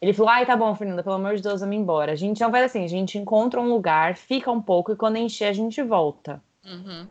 Ele 0.00 0.12
falou: 0.12 0.30
ai, 0.30 0.46
tá 0.46 0.56
bom, 0.56 0.74
Fernanda, 0.74 1.02
pelo 1.02 1.16
amor 1.16 1.36
de 1.36 1.42
Deus, 1.42 1.60
vamos 1.60 1.76
embora. 1.76 2.12
A 2.12 2.16
gente 2.16 2.40
não 2.40 2.50
vai 2.50 2.64
assim, 2.64 2.84
a 2.84 2.88
gente 2.88 3.18
encontra 3.18 3.60
um 3.60 3.68
lugar, 3.68 4.16
fica 4.16 4.50
um 4.50 4.62
pouco 4.62 4.92
e 4.92 4.96
quando 4.96 5.16
encher 5.16 5.46
a 5.46 5.52
gente 5.52 5.82
volta. 5.82 6.42
Uhum. 6.64 7.08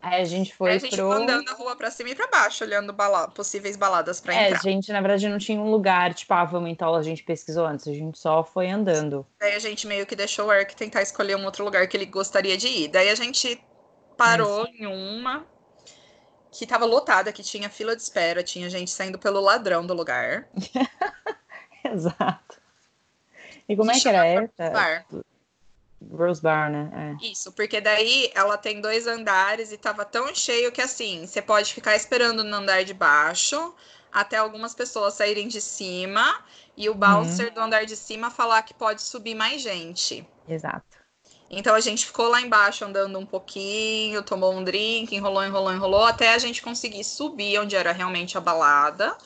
Aí 0.00 0.20
a 0.20 0.24
gente 0.24 0.54
foi 0.54 0.70
Aí 0.70 0.76
a 0.76 0.78
gente 0.78 0.94
pro... 0.94 1.10
andando 1.10 1.52
rua 1.54 1.74
pra 1.74 1.90
cima 1.90 2.10
e 2.10 2.14
pra 2.14 2.28
baixo, 2.28 2.62
olhando 2.62 2.92
bala... 2.92 3.26
possíveis 3.28 3.76
baladas 3.76 4.20
pra 4.20 4.32
é, 4.32 4.44
entrar. 4.44 4.56
É, 4.56 4.58
a 4.58 4.62
gente, 4.62 4.92
na 4.92 5.00
verdade, 5.00 5.28
não 5.28 5.38
tinha 5.38 5.60
um 5.60 5.70
lugar, 5.70 6.14
tipo, 6.14 6.32
ah, 6.34 6.44
vamos 6.44 6.70
então, 6.70 6.94
a 6.94 7.02
gente 7.02 7.24
pesquisou 7.24 7.66
antes, 7.66 7.88
a 7.88 7.92
gente 7.92 8.16
só 8.16 8.44
foi 8.44 8.70
andando. 8.70 9.26
Daí 9.40 9.54
a 9.54 9.58
gente 9.58 9.86
meio 9.88 10.06
que 10.06 10.14
deixou 10.14 10.46
o 10.46 10.52
Eric 10.52 10.76
tentar 10.76 11.02
escolher 11.02 11.36
um 11.36 11.44
outro 11.44 11.64
lugar 11.64 11.88
que 11.88 11.96
ele 11.96 12.06
gostaria 12.06 12.56
de 12.56 12.68
ir. 12.68 12.88
Daí 12.88 13.08
a 13.08 13.14
gente 13.16 13.60
parou 14.16 14.68
em 14.68 14.86
uma, 14.86 15.44
que 16.50 16.66
tava 16.66 16.84
lotada, 16.84 17.32
que 17.32 17.42
tinha 17.42 17.68
fila 17.68 17.94
de 17.94 18.02
espera, 18.02 18.42
tinha 18.42 18.68
gente 18.70 18.90
saindo 18.90 19.18
pelo 19.18 19.40
ladrão 19.40 19.86
do 19.86 19.94
lugar. 19.94 20.48
Exato. 21.84 22.60
E 23.68 23.76
como 23.76 23.90
que 23.90 23.98
é 23.98 24.00
que 24.00 24.08
era 24.08 24.26
essa? 24.26 24.70
Bar. 24.70 25.06
Rose 26.12 26.40
Bar, 26.40 26.70
né? 26.70 27.16
É. 27.20 27.26
Isso, 27.26 27.52
porque 27.52 27.80
daí 27.80 28.30
ela 28.34 28.56
tem 28.56 28.80
dois 28.80 29.06
andares 29.06 29.72
e 29.72 29.76
tava 29.76 30.04
tão 30.04 30.34
cheio 30.34 30.72
que 30.72 30.80
assim, 30.80 31.26
você 31.26 31.42
pode 31.42 31.74
ficar 31.74 31.96
esperando 31.96 32.44
no 32.44 32.56
andar 32.56 32.84
de 32.84 32.94
baixo 32.94 33.74
até 34.12 34.36
algumas 34.36 34.74
pessoas 34.74 35.14
saírem 35.14 35.48
de 35.48 35.60
cima 35.60 36.42
e 36.76 36.88
o 36.88 36.94
bouncer 36.94 37.48
uhum. 37.48 37.54
do 37.54 37.60
andar 37.60 37.84
de 37.84 37.96
cima 37.96 38.30
falar 38.30 38.62
que 38.62 38.72
pode 38.72 39.02
subir 39.02 39.34
mais 39.34 39.60
gente. 39.60 40.26
Exato. 40.48 40.97
Então 41.50 41.74
a 41.74 41.80
gente 41.80 42.04
ficou 42.04 42.28
lá 42.28 42.40
embaixo 42.40 42.84
andando 42.84 43.18
um 43.18 43.24
pouquinho, 43.24 44.22
tomou 44.22 44.52
um 44.52 44.62
drink, 44.62 45.14
enrolou, 45.14 45.44
enrolou, 45.44 45.72
enrolou, 45.72 46.04
até 46.04 46.34
a 46.34 46.38
gente 46.38 46.60
conseguir 46.60 47.04
subir 47.04 47.58
onde 47.58 47.74
era 47.74 47.92
realmente 47.92 48.36
a 48.36 48.40
balada, 48.40 49.16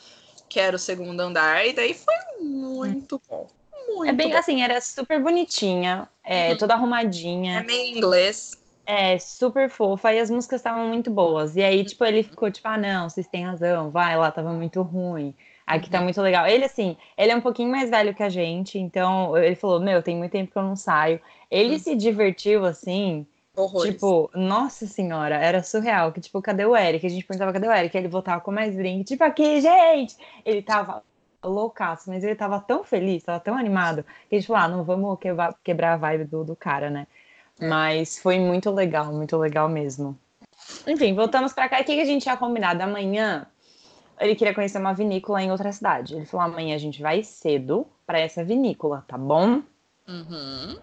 que 0.49 0.61
era 0.61 0.77
o 0.77 0.79
segundo 0.79 1.21
andar, 1.21 1.67
e 1.67 1.73
daí 1.73 1.95
foi 1.95 2.15
muito 2.41 3.21
bom. 3.29 3.49
Muito 3.89 4.09
é 4.09 4.13
bem 4.13 4.31
bom. 4.31 4.37
assim, 4.37 4.63
era 4.63 4.81
super 4.81 5.21
bonitinha, 5.21 6.09
é, 6.25 6.51
uhum. 6.51 6.57
toda 6.59 6.75
arrumadinha. 6.75 7.59
É 7.59 7.63
meio 7.63 7.97
inglês. 7.97 8.53
É, 8.87 9.19
super 9.19 9.69
fofa, 9.69 10.13
e 10.13 10.19
as 10.19 10.31
músicas 10.31 10.61
estavam 10.61 10.87
muito 10.89 11.11
boas. 11.11 11.57
E 11.57 11.63
aí, 11.63 11.85
tipo, 11.85 12.05
ele 12.05 12.23
ficou 12.23 12.51
tipo, 12.51 12.67
ah, 12.69 12.79
não, 12.79 13.09
vocês 13.09 13.27
têm 13.27 13.45
razão, 13.45 13.91
vai 13.91 14.17
lá, 14.17 14.31
tava 14.31 14.53
muito 14.53 14.81
ruim. 14.83 15.35
Aqui 15.67 15.89
tá 15.89 16.01
muito 16.01 16.21
legal. 16.21 16.47
Ele, 16.47 16.65
assim, 16.65 16.97
ele 17.17 17.33
é 17.33 17.37
um 17.37 17.41
pouquinho 17.41 17.71
mais 17.71 17.89
velho 17.89 18.15
que 18.15 18.23
a 18.23 18.29
gente, 18.29 18.79
então 18.79 19.37
ele 19.37 19.55
falou: 19.55 19.81
Meu, 19.81 20.03
tem 20.03 20.17
muito 20.17 20.33
tempo 20.33 20.51
que 20.51 20.59
eu 20.59 20.63
não 20.63 20.77
saio. 20.77 21.21
Ele 21.51 21.75
uhum. 21.75 21.79
se 21.79 21.95
divertiu, 21.95 22.65
assim. 22.65 23.27
Horrores. 23.55 23.93
Tipo, 23.93 24.31
nossa 24.35 24.87
senhora, 24.87 25.37
era 25.37 25.63
surreal. 25.63 26.11
Que, 26.11 26.21
tipo, 26.21 26.41
cadê 26.41 26.65
o 26.65 26.77
Eric? 26.77 27.05
A 27.05 27.09
gente 27.09 27.25
perguntava 27.25 27.53
cadê 27.53 27.69
o 27.69 27.73
Eric? 27.73 27.97
Ele 27.97 28.09
voltava 28.09 28.41
com 28.41 28.51
mais 28.51 28.75
drink. 28.75 29.05
Tipo, 29.05 29.25
aqui, 29.25 29.61
gente! 29.61 30.17
Ele 30.45 30.63
tava 30.63 31.03
loucaço, 31.43 32.09
mas 32.09 32.25
ele 32.25 32.35
tava 32.35 32.61
tão 32.61 32.85
feliz, 32.85 33.23
tava 33.23 33.41
tão 33.41 33.57
animado, 33.57 34.05
que 34.29 34.37
a 34.37 34.39
gente 34.39 34.47
falou: 34.47 34.63
ah, 34.63 34.69
não 34.69 34.85
vamos 34.85 35.19
quebrar, 35.19 35.93
a 35.93 35.97
vibe 35.97 36.25
do, 36.25 36.45
do 36.45 36.57
cara, 36.57 36.89
né? 36.89 37.07
É. 37.61 37.69
Mas 37.69 38.19
foi 38.19 38.39
muito 38.39 38.71
legal, 38.71 39.13
muito 39.13 39.37
legal 39.37 39.69
mesmo. 39.69 40.19
Enfim, 40.87 41.15
voltamos 41.15 41.53
para 41.53 41.69
cá. 41.69 41.81
O 41.81 41.85
que 41.85 42.01
a 42.01 42.05
gente 42.05 42.23
tinha 42.23 42.37
combinado? 42.37 42.83
Amanhã 42.83 43.47
ele 44.23 44.35
queria 44.35 44.55
conhecer 44.55 44.79
uma 44.79 44.95
vinícola 44.95 45.43
em 45.43 45.51
outra 45.51 45.73
cidade. 45.73 46.15
Ele 46.15 46.25
falou: 46.25 46.47
amanhã 46.47 46.75
a 46.75 46.79
gente 46.79 47.03
vai 47.03 47.23
cedo 47.23 47.87
para 48.07 48.21
essa 48.21 48.45
vinícola, 48.45 49.05
tá 49.07 49.19
bom? 49.19 49.63
Uhum. 50.09 50.79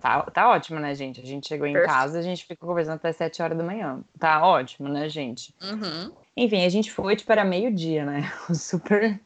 Tá, 0.00 0.22
tá 0.22 0.50
ótimo, 0.50 0.78
né, 0.78 0.94
gente? 0.94 1.20
A 1.20 1.24
gente 1.24 1.48
chegou 1.48 1.66
em 1.66 1.72
Perfeito. 1.72 1.94
casa, 1.94 2.18
a 2.18 2.22
gente 2.22 2.44
ficou 2.44 2.68
conversando 2.68 2.96
até 2.96 3.10
7 3.10 3.40
horas 3.40 3.56
da 3.56 3.64
manhã. 3.64 4.00
Tá 4.18 4.46
ótimo, 4.46 4.88
né, 4.88 5.08
gente? 5.08 5.54
Uhum. 5.62 6.12
Enfim, 6.36 6.64
a 6.64 6.68
gente 6.68 6.92
foi, 6.92 7.16
tipo, 7.16 7.32
era 7.32 7.44
meio-dia, 7.44 8.04
né? 8.04 8.30
Super. 8.52 9.18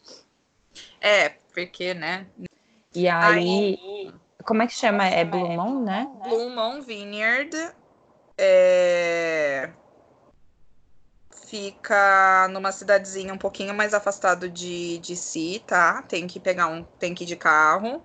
É, 1.00 1.31
porque, 1.52 1.95
né? 1.95 2.26
E 2.95 3.09
aí. 3.09 3.78
aí... 3.83 4.14
Como 4.45 4.62
é 4.62 4.67
que 4.67 4.73
chama? 4.73 5.07
É 5.07 5.25
Blue 5.25 5.49
Moon, 5.49 5.83
né? 5.83 6.09
Blue 6.23 6.49
Moon 6.50 6.81
Vineyard. 6.81 7.55
É 8.38 8.88
fica 11.49 12.49
numa 12.49 12.71
cidadezinha 12.73 13.33
um 13.33 13.38
pouquinho 13.38 13.75
mais 13.75 13.95
afastado 13.95 14.49
de, 14.49 14.99
de 14.99 15.17
si, 15.17 15.62
tá? 15.67 16.02
Tem 16.02 16.26
que 16.26 16.38
pegar 16.38 16.69
um, 16.69 16.85
tem 16.99 17.14
que 17.14 17.25
ir 17.25 17.26
de 17.26 17.37
carro. 17.37 18.02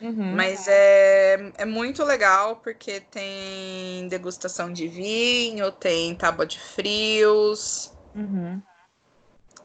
Uhum, 0.00 0.34
Mas 0.34 0.66
é, 0.68 1.52
é 1.58 1.64
muito 1.64 2.04
legal 2.04 2.56
porque 2.56 3.00
tem 3.00 4.08
degustação 4.08 4.72
de 4.72 4.88
vinho, 4.88 5.70
tem 5.72 6.14
tábua 6.14 6.46
de 6.46 6.58
frios. 6.58 7.92
Uhum. 8.14 8.62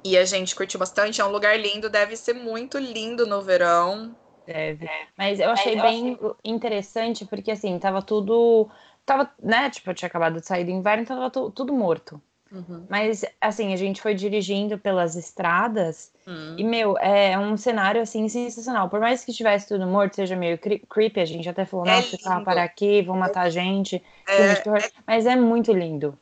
E 0.03 0.17
a 0.17 0.25
gente 0.25 0.55
curtiu 0.55 0.79
bastante. 0.79 1.21
É 1.21 1.25
um 1.25 1.31
lugar 1.31 1.57
lindo, 1.59 1.89
deve 1.89 2.15
ser 2.15 2.33
muito 2.33 2.77
lindo 2.77 3.25
no 3.25 3.41
verão. 3.41 4.15
Deve. 4.45 4.89
Mas 5.17 5.39
eu 5.39 5.49
achei 5.51 5.75
Mas 5.75 5.83
eu 5.83 5.91
bem 5.91 6.13
achei... 6.13 6.35
interessante 6.43 7.25
porque 7.25 7.51
assim, 7.51 7.77
tava 7.79 8.01
tudo. 8.01 8.69
Tava, 9.05 9.31
né? 9.41 9.69
Tipo, 9.69 9.91
eu 9.91 9.93
tinha 9.93 10.07
acabado 10.07 10.39
de 10.39 10.45
sair 10.45 10.63
do 10.63 10.71
inverno, 10.71 11.03
então 11.03 11.17
tava 11.17 11.51
tudo 11.51 11.73
morto. 11.73 12.21
Uhum. 12.51 12.85
Mas, 12.89 13.23
assim, 13.39 13.73
a 13.73 13.77
gente 13.77 14.01
foi 14.01 14.13
dirigindo 14.13 14.77
pelas 14.77 15.15
estradas 15.15 16.11
uhum. 16.27 16.55
e, 16.57 16.63
meu, 16.63 16.97
é 16.97 17.37
um 17.39 17.55
cenário, 17.55 18.01
assim, 18.01 18.27
sensacional. 18.27 18.89
Por 18.89 18.99
mais 18.99 19.23
que 19.23 19.31
tivesse 19.31 19.69
tudo 19.69 19.87
morto, 19.87 20.17
seja 20.17 20.35
meio 20.35 20.57
creepy, 20.57 21.19
a 21.19 21.25
gente 21.25 21.47
até 21.47 21.63
falou, 21.63 21.85
é 21.85 21.95
nossa, 21.95 22.17
carro 22.17 22.43
para 22.43 22.63
aqui, 22.63 23.01
vão 23.01 23.17
matar 23.17 23.43
a 23.43 23.49
gente. 23.49 24.03
É, 24.27 24.51
é... 24.51 24.63
Mas 25.07 25.25
é 25.25 25.35
muito 25.35 25.71
lindo. 25.71 26.17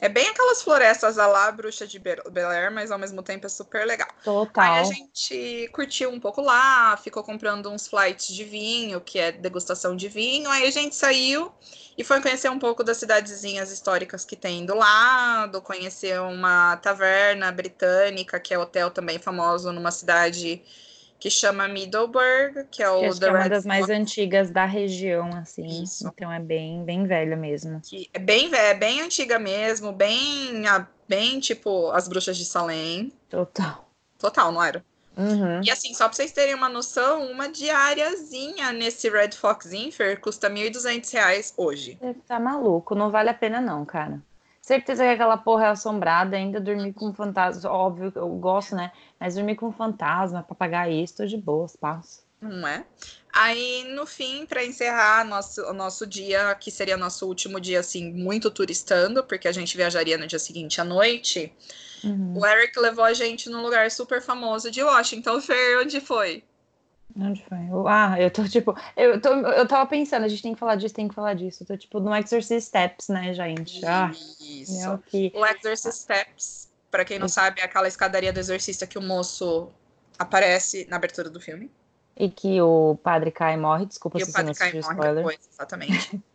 É 0.00 0.08
bem 0.08 0.28
aquelas 0.28 0.62
florestas 0.62 1.18
a 1.18 1.26
lá, 1.26 1.52
bruxa 1.52 1.86
de 1.86 1.98
Bel 1.98 2.48
Air, 2.48 2.72
mas 2.72 2.90
ao 2.90 2.98
mesmo 2.98 3.22
tempo 3.22 3.46
é 3.46 3.48
super 3.50 3.86
legal. 3.86 4.08
Total. 4.24 4.64
Aí 4.64 4.80
a 4.80 4.84
gente 4.84 5.68
curtiu 5.72 6.10
um 6.10 6.18
pouco 6.18 6.40
lá, 6.40 6.96
ficou 6.96 7.22
comprando 7.22 7.70
uns 7.70 7.86
flights 7.86 8.34
de 8.34 8.44
vinho, 8.44 9.00
que 9.00 9.18
é 9.18 9.30
degustação 9.30 9.94
de 9.94 10.08
vinho. 10.08 10.50
Aí 10.50 10.66
a 10.66 10.70
gente 10.70 10.96
saiu 10.96 11.52
e 11.98 12.02
foi 12.02 12.20
conhecer 12.22 12.50
um 12.50 12.58
pouco 12.58 12.82
das 12.82 12.96
cidadezinhas 12.96 13.70
históricas 13.70 14.24
que 14.24 14.36
tem 14.36 14.64
do 14.64 14.74
lado, 14.74 15.60
conhecer 15.60 16.18
uma 16.18 16.78
taverna 16.78 17.52
britânica, 17.52 18.40
que 18.40 18.54
é 18.54 18.58
hotel 18.58 18.90
também 18.90 19.18
famoso 19.18 19.70
numa 19.70 19.90
cidade 19.90 20.62
que 21.20 21.28
chama 21.30 21.68
Middleburg, 21.68 22.66
que 22.70 22.82
é 22.82 22.90
o 22.90 23.00
que 23.12 23.24
é 23.24 23.30
uma 23.30 23.48
das 23.48 23.66
mais 23.66 23.90
antigas 23.90 24.50
da 24.50 24.64
região, 24.64 25.28
assim. 25.36 25.82
Isso. 25.82 26.08
Então 26.08 26.32
é 26.32 26.40
bem, 26.40 26.82
bem 26.82 27.06
velha 27.06 27.36
mesmo. 27.36 27.80
Que 27.82 28.08
é 28.14 28.18
bem 28.18 28.48
velha, 28.48 28.68
é 28.68 28.74
bem 28.74 29.02
antiga 29.02 29.38
mesmo, 29.38 29.92
bem, 29.92 30.64
bem 31.06 31.38
tipo 31.38 31.90
as 31.90 32.08
bruxas 32.08 32.38
de 32.38 32.46
Salem. 32.46 33.12
Total. 33.28 33.86
Total, 34.18 34.50
não 34.50 34.62
era? 34.62 34.82
Uhum. 35.16 35.60
E 35.62 35.70
assim, 35.70 35.92
só 35.92 36.08
pra 36.08 36.14
vocês 36.14 36.32
terem 36.32 36.54
uma 36.54 36.68
noção, 36.68 37.30
uma 37.30 37.48
diáriazinha 37.48 38.72
nesse 38.72 39.10
Red 39.10 39.32
Fox 39.32 39.72
Infer 39.72 40.18
custa 40.20 40.48
R$ 40.48 40.70
1.200 40.70 41.52
hoje. 41.56 41.98
Você 42.00 42.14
tá 42.26 42.40
maluco, 42.40 42.94
não 42.94 43.10
vale 43.10 43.28
a 43.28 43.34
pena 43.34 43.60
não, 43.60 43.84
cara. 43.84 44.22
Certeza 44.70 45.02
que 45.02 45.10
aquela 45.10 45.36
porra 45.36 45.64
é 45.64 45.68
assombrada, 45.70 46.36
ainda 46.36 46.60
dormir 46.60 46.92
com 46.92 47.12
fantasma, 47.12 47.68
óbvio, 47.68 48.12
eu 48.14 48.28
gosto, 48.28 48.76
né? 48.76 48.92
Mas 49.18 49.34
dormir 49.34 49.56
com 49.56 49.72
fantasma, 49.72 50.44
pra 50.44 50.54
pagar 50.54 50.88
isso, 50.88 51.16
tô 51.16 51.26
de 51.26 51.36
boas, 51.36 51.74
passo. 51.74 52.22
Não 52.40 52.68
é? 52.68 52.84
Aí, 53.32 53.82
no 53.92 54.06
fim, 54.06 54.46
para 54.46 54.64
encerrar 54.64 55.24
nosso, 55.24 55.60
o 55.62 55.72
nosso 55.72 56.06
dia, 56.06 56.54
que 56.54 56.70
seria 56.70 56.96
nosso 56.96 57.26
último 57.26 57.58
dia, 57.58 57.80
assim, 57.80 58.12
muito 58.12 58.48
turistando, 58.48 59.24
porque 59.24 59.48
a 59.48 59.52
gente 59.52 59.76
viajaria 59.76 60.16
no 60.16 60.28
dia 60.28 60.38
seguinte 60.38 60.80
à 60.80 60.84
noite, 60.84 61.52
Uhum. 62.02 62.38
O 62.38 62.46
Eric 62.46 62.78
levou 62.78 63.04
a 63.04 63.12
gente 63.12 63.50
num 63.50 63.62
lugar 63.62 63.90
super 63.90 64.22
famoso 64.22 64.70
de 64.70 64.82
Washington. 64.82 65.40
Fer, 65.42 65.80
onde 65.80 66.00
foi? 66.00 66.42
Onde 67.16 67.44
foi? 67.44 67.58
Ah, 67.88 68.20
eu 68.20 68.30
tô 68.30 68.44
tipo. 68.44 68.74
Eu, 68.96 69.20
tô, 69.20 69.30
eu 69.30 69.66
tava 69.66 69.88
pensando, 69.88 70.24
a 70.24 70.28
gente 70.28 70.42
tem 70.42 70.54
que 70.54 70.60
falar 70.60 70.76
disso, 70.76 70.94
tem 70.94 71.08
que 71.08 71.14
falar 71.14 71.34
disso. 71.34 71.62
Eu 71.62 71.66
tô 71.66 71.76
tipo 71.76 72.00
no 72.00 72.14
Exorcist 72.14 72.68
Steps, 72.68 73.08
né, 73.08 73.34
gente? 73.34 73.84
Ah, 73.84 74.10
Isso. 74.40 74.98
que... 75.06 75.32
O 75.34 75.44
Exorcist 75.44 76.02
Steps, 76.02 76.70
pra 76.90 77.04
quem 77.04 77.18
não 77.18 77.28
sabe, 77.28 77.60
é 77.60 77.64
aquela 77.64 77.88
escadaria 77.88 78.32
do 78.32 78.38
exorcista 78.38 78.86
que 78.86 78.98
o 78.98 79.02
moço 79.02 79.70
aparece 80.18 80.86
na 80.88 80.96
abertura 80.96 81.28
do 81.28 81.40
filme. 81.40 81.70
E 82.16 82.28
que 82.28 82.60
o 82.60 82.98
padre 83.02 83.30
cai 83.30 83.54
e 83.54 83.56
morre, 83.56 83.86
desculpa 83.86 84.18
e 84.18 84.24
se 84.24 84.30
você 84.30 84.42
não 84.42 84.50
assistiu 84.50 84.80
spoiler. 84.80 85.14
Depois, 85.14 85.38
exatamente. 85.52 86.20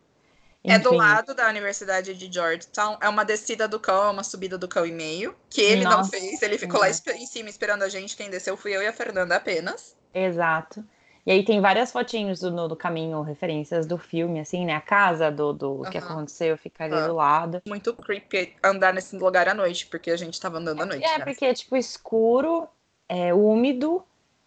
É 0.67 0.79
do 0.79 0.91
lado 0.94 1.36
da 1.36 1.48
Universidade 1.48 2.15
de 2.15 2.32
Georgetown. 2.32 2.98
É 3.00 3.08
uma 3.08 3.24
descida 3.24 3.67
do 3.67 3.79
cão, 3.79 4.08
é 4.08 4.10
uma 4.10 4.24
subida 4.24 4.58
do 4.58 4.67
cão 4.67 4.84
e 4.84 4.91
meio. 4.91 5.36
Que 5.48 5.62
ele 5.62 5.84
Nossa, 5.84 5.98
não 5.98 6.05
fez. 6.05 6.41
Ele 6.41 6.58
ficou 6.58 6.79
lá 6.79 6.89
em 6.89 7.27
cima 7.27 7.50
esperando 7.50 7.84
a 7.84 7.89
gente. 7.89 8.17
Quem 8.17 8.32
desceu 8.32 8.58
fui 8.58 8.75
eu 8.75 8.82
e 8.82 8.88
a 8.88 8.94
Fernanda 8.94 9.36
apenas. 9.36 9.96
Exato. 10.16 10.84
E 11.26 11.32
aí 11.32 11.44
tem 11.44 11.60
várias 11.60 11.92
fotinhos 11.92 12.40
do, 12.40 12.68
do 12.68 12.76
caminho, 12.76 13.22
referências 13.22 13.88
do 13.88 13.98
filme, 13.98 14.40
assim, 14.40 14.64
né? 14.64 14.75
A 14.75 14.82
casa 14.82 15.32
do, 15.32 15.51
do 15.51 15.72
uhum. 15.72 15.90
que 15.90 15.98
aconteceu 15.98 16.56
fica 16.56 16.84
ali 16.84 16.94
uhum. 16.94 17.08
do 17.08 17.16
lado. 17.16 17.62
Muito 17.68 17.94
creepy 17.96 18.56
andar 18.64 18.94
nesse 18.94 19.18
lugar 19.18 19.50
à 19.50 19.54
noite, 19.54 19.88
porque 19.88 20.12
a 20.12 20.18
gente 20.18 20.40
tava 20.40 20.60
andando 20.60 20.84
à 20.84 20.86
noite. 20.86 21.04
É, 21.04 21.18
né? 21.18 21.25
porque 21.25 21.46
é 21.46 21.54
tipo 21.54 21.75
escuro, 21.75 22.68
é 23.10 23.34
úmido. 23.34 24.04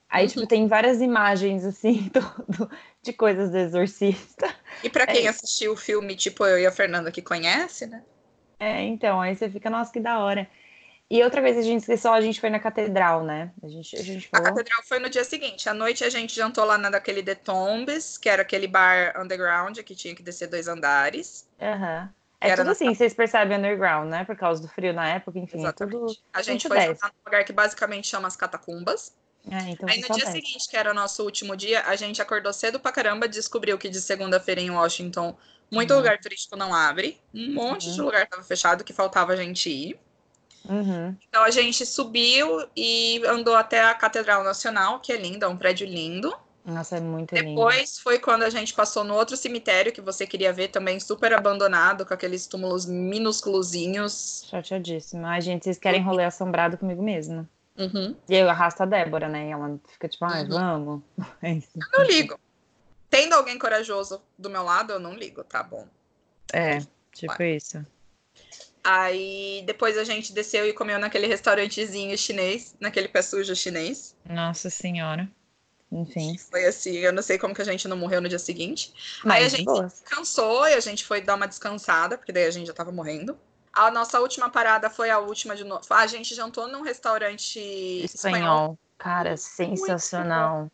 Aí, 0.09 0.29
tipo, 0.29 0.39
uhum. 0.39 0.47
tipo, 0.47 0.57
tem 0.57 0.69
várias 0.69 1.01
imagens, 1.01 1.65
assim, 1.65 2.09
do, 2.15 2.21
do, 2.57 2.71
de 3.03 3.13
coisas 3.13 3.51
do 3.51 3.59
exorcista. 3.59 4.49
E 4.83 4.89
para 4.89 5.07
quem 5.07 5.27
é. 5.27 5.29
assistiu 5.29 5.73
o 5.73 5.77
filme, 5.77 6.15
tipo 6.15 6.47
eu 6.47 6.61
e 6.61 6.65
a 6.65 6.71
Fernanda 6.71 7.11
que 7.11 7.21
conhece, 7.21 7.87
né? 7.87 8.05
É, 8.61 8.83
então, 8.85 9.21
aí 9.21 9.35
você 9.35 9.51
fica, 9.51 9.69
nossa, 9.69 9.93
que 9.93 10.01
da 10.01 10.21
hora. 10.21 10.49
E 11.11 11.23
outra 11.23 11.41
coisa, 11.41 11.61
a 11.61 11.63
gente 11.63 11.81
esqueceu, 11.81 12.13
a 12.13 12.21
gente 12.21 12.39
foi 12.39 12.51
na 12.51 12.59
catedral, 12.59 13.25
né? 13.25 13.51
A 13.63 13.69
gente, 13.69 13.97
a 13.97 14.03
gente 14.03 14.29
falou... 14.29 14.47
A 14.47 14.51
catedral 14.51 14.83
foi 14.85 14.99
no 14.99 15.09
dia 15.09 15.25
seguinte. 15.25 15.67
À 15.67 15.73
noite 15.73 16.05
a 16.05 16.11
gente 16.11 16.37
jantou 16.37 16.65
lá 16.65 16.77
na 16.77 16.91
daquele 16.91 17.23
The 17.23 17.35
Tombs, 17.35 18.19
que 18.19 18.29
era 18.29 18.43
aquele 18.43 18.67
bar 18.67 19.15
underground 19.19 19.79
que 19.79 19.95
tinha 19.95 20.15
que 20.15 20.23
descer 20.23 20.49
dois 20.49 20.69
andares. 20.69 21.49
Uhum. 21.59 22.09
É 22.41 22.55
tudo 22.55 22.71
assim, 22.71 22.95
vocês 22.95 23.15
percebem 23.15 23.59
underground, 23.59 24.11
né? 24.11 24.25
Por 24.25 24.37
causa 24.37 24.63
do 24.63 24.69
frio 24.69 24.93
na 24.93 25.09
época, 25.09 25.39
enfim, 25.39 25.67
é 25.67 25.73
tudo. 25.73 26.07
A 26.33 26.43
gente 26.43 26.69
foi 26.69 26.81
jantar 26.81 27.09
num 27.09 27.25
lugar 27.25 27.45
que 27.45 27.53
basicamente 27.53 28.07
chama 28.07 28.29
as 28.29 28.37
catacumbas. 28.37 29.13
É, 29.51 29.71
então 29.71 29.89
Aí 29.89 30.01
no 30.01 30.15
dia 30.15 30.27
seguinte, 30.27 30.69
que 30.69 30.77
era 30.77 30.91
o 30.91 30.95
nosso 30.95 31.25
último 31.25 31.57
dia, 31.57 31.83
a 31.87 31.97
gente 31.97 32.21
acordou 32.21 32.53
cedo 32.53 32.79
pra 32.79 32.93
caramba, 32.93 33.27
descobriu 33.27 33.79
que 33.79 33.89
de 33.89 34.01
segunda-feira 34.01 34.61
em 34.61 34.71
Washington 34.71 35.37
muito 35.71 35.91
uhum. 35.91 35.97
lugar 35.97 36.19
turístico 36.21 36.55
não 36.55 36.75
abre, 36.75 37.19
um 37.35 37.55
monte 37.55 37.89
uhum. 37.89 37.95
de 37.95 38.01
lugar 38.01 38.27
tava 38.27 38.43
fechado 38.43 38.85
que 38.85 38.93
faltava 38.93 39.33
a 39.33 39.37
gente 39.37 39.71
ir. 39.71 39.99
Uhum. 40.69 41.17
Então 41.29 41.43
a 41.43 41.51
gente 41.51 41.85
subiu 41.87 42.69
e 42.77 43.23
andou 43.27 43.57
até 43.57 43.83
a 43.83 43.95
Catedral 43.95 44.45
Nacional, 44.45 45.01
que 45.01 45.13
é 45.13 45.17
linda, 45.17 45.47
é 45.47 45.49
um 45.49 45.57
prédio 45.57 45.87
lindo. 45.87 46.35
Nossa, 46.65 46.99
é 46.99 47.01
muito 47.01 47.35
lindo. 47.35 47.49
Depois 47.49 47.99
foi 47.99 48.19
quando 48.19 48.43
a 48.43 48.51
gente 48.51 48.75
passou 48.75 49.03
no 49.03 49.15
outro 49.15 49.37
cemitério 49.37 49.93
que 49.93 50.03
você 50.03 50.27
queria 50.27 50.53
ver 50.53 50.69
também, 50.69 51.01
super 51.01 51.33
abandonado, 51.33 52.05
com 52.05 52.13
aqueles 52.13 52.47
túmulos 52.47 52.85
minúsculozinhos. 52.85 54.47
Chateadíssima. 54.51 55.29
Ai, 55.29 55.41
gente, 55.41 55.65
vocês 55.65 55.79
querem 55.79 56.03
rolê 56.03 56.25
assombrado 56.25 56.77
comigo 56.77 57.03
mesmo. 57.03 57.49
Uhum. 57.79 58.15
E 58.29 58.35
eu 58.35 58.51
arrasto 58.51 58.83
a 58.83 58.87
Débora, 58.87 59.29
né? 59.29 59.49
E 59.49 59.51
ela 59.53 59.79
fica 59.89 60.09
tipo, 60.09 60.25
ai, 60.27 60.43
uhum. 60.43 60.51
vamos. 60.51 61.03
É 61.43 61.53
eu 61.53 61.99
não 61.99 62.05
ligo. 62.05 62.39
Tendo 63.09 63.33
alguém 63.33 63.59
corajoso 63.59 64.21
do 64.37 64.51
meu 64.51 64.63
lado, 64.63 64.93
eu 64.93 65.01
não 65.01 65.15
ligo, 65.15 65.43
tá 65.43 65.63
bom. 65.63 65.87
É, 66.53 66.81
tipo 67.13 67.35
Vai. 67.39 67.57
isso. 67.57 67.85
Aí 68.83 69.63
depois 69.67 69.99
a 69.99 70.05
gente 70.05 70.33
desceu 70.33 70.67
e 70.67 70.73
comeu 70.73 70.99
naquele 70.99 71.27
restaurantezinho 71.27 72.17
chinês, 72.17 72.75
naquele 72.81 73.09
pé 73.09 73.23
sujo 73.23 73.55
chinês. 73.55 74.17
Nossa 74.25 74.71
senhora. 74.71 75.29
Enfim. 75.91 76.37
Foi 76.51 76.67
assim, 76.67 76.97
eu 76.97 77.13
não 77.13 77.23
sei 77.23 77.39
como 77.39 77.55
que 77.55 77.63
a 77.63 77.65
gente 77.65 77.89
não 77.89 77.97
morreu 77.97 78.21
no 78.21 78.29
dia 78.29 78.39
seguinte. 78.39 78.93
Mas 79.25 79.39
Aí 79.39 79.45
a 79.47 79.49
gente 79.49 80.05
cansou 80.05 80.69
e 80.69 80.75
a 80.75 80.81
gente 80.81 81.05
foi 81.05 81.21
dar 81.21 81.35
uma 81.35 81.49
descansada, 81.49 82.19
porque 82.19 82.33
daí 82.33 82.47
a 82.47 82.51
gente 82.51 82.67
já 82.67 82.75
tava 82.75 82.93
morrendo. 82.93 83.39
A 83.73 83.91
nossa 83.91 84.21
última 84.21 84.51
parada 84.51 84.91
foi 84.91 85.09
a 85.11 85.19
última 85.19 85.55
de 85.57 85.65
novo. 85.65 85.83
A 85.91 86.07
gente 86.07 86.35
jantou 86.35 86.69
num 86.69 86.83
restaurante 86.83 87.59
espanhol. 87.59 88.05
espanhol. 88.05 88.79
Cara, 88.99 89.37
sensacional. 89.37 90.71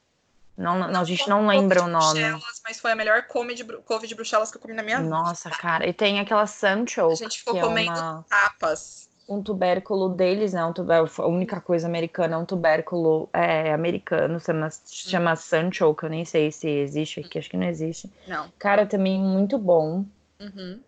Não, 0.56 0.78
não, 0.78 1.00
a 1.00 1.04
gente 1.04 1.28
não 1.28 1.46
lembra 1.46 1.82
o 1.82 1.88
nome. 1.88 2.20
Mas 2.62 2.78
foi 2.78 2.92
a 2.92 2.96
melhor 2.96 3.26
couve 3.26 3.54
de, 3.54 3.64
couve 3.64 4.06
de 4.06 4.14
bruxelas 4.14 4.50
que 4.50 4.56
eu 4.56 4.60
comi 4.60 4.74
na 4.74 4.82
minha 4.82 4.98
vida. 4.98 5.08
Nossa, 5.08 5.50
cara. 5.50 5.86
E 5.86 5.92
tem 5.92 6.20
aquela 6.20 6.46
Sancho. 6.46 7.10
A 7.10 7.14
gente 7.14 7.40
ficou 7.40 7.60
comendo 7.60 7.98
é 7.98 8.02
uma... 8.02 8.24
tapas. 8.28 9.08
Um 9.28 9.42
tubérculo 9.42 10.10
deles, 10.10 10.52
né? 10.52 10.64
Um 10.64 10.72
tubérculo, 10.72 11.26
a 11.26 11.30
única 11.30 11.60
coisa 11.60 11.86
americana 11.86 12.34
é 12.34 12.38
um 12.38 12.44
tubérculo 12.44 13.28
é, 13.32 13.72
americano, 13.72 14.38
chama, 14.38 14.68
chama 14.86 15.32
hum. 15.32 15.36
Sancho, 15.36 15.94
que 15.94 16.04
eu 16.04 16.10
nem 16.10 16.24
sei 16.24 16.52
se 16.52 16.68
existe 16.68 17.20
aqui, 17.20 17.38
acho 17.38 17.50
que 17.50 17.56
não 17.56 17.66
existe. 17.66 18.12
Não. 18.28 18.52
Cara, 18.58 18.86
também 18.86 19.18
muito 19.18 19.58
bom. 19.58 20.04
Uhum. 20.38 20.78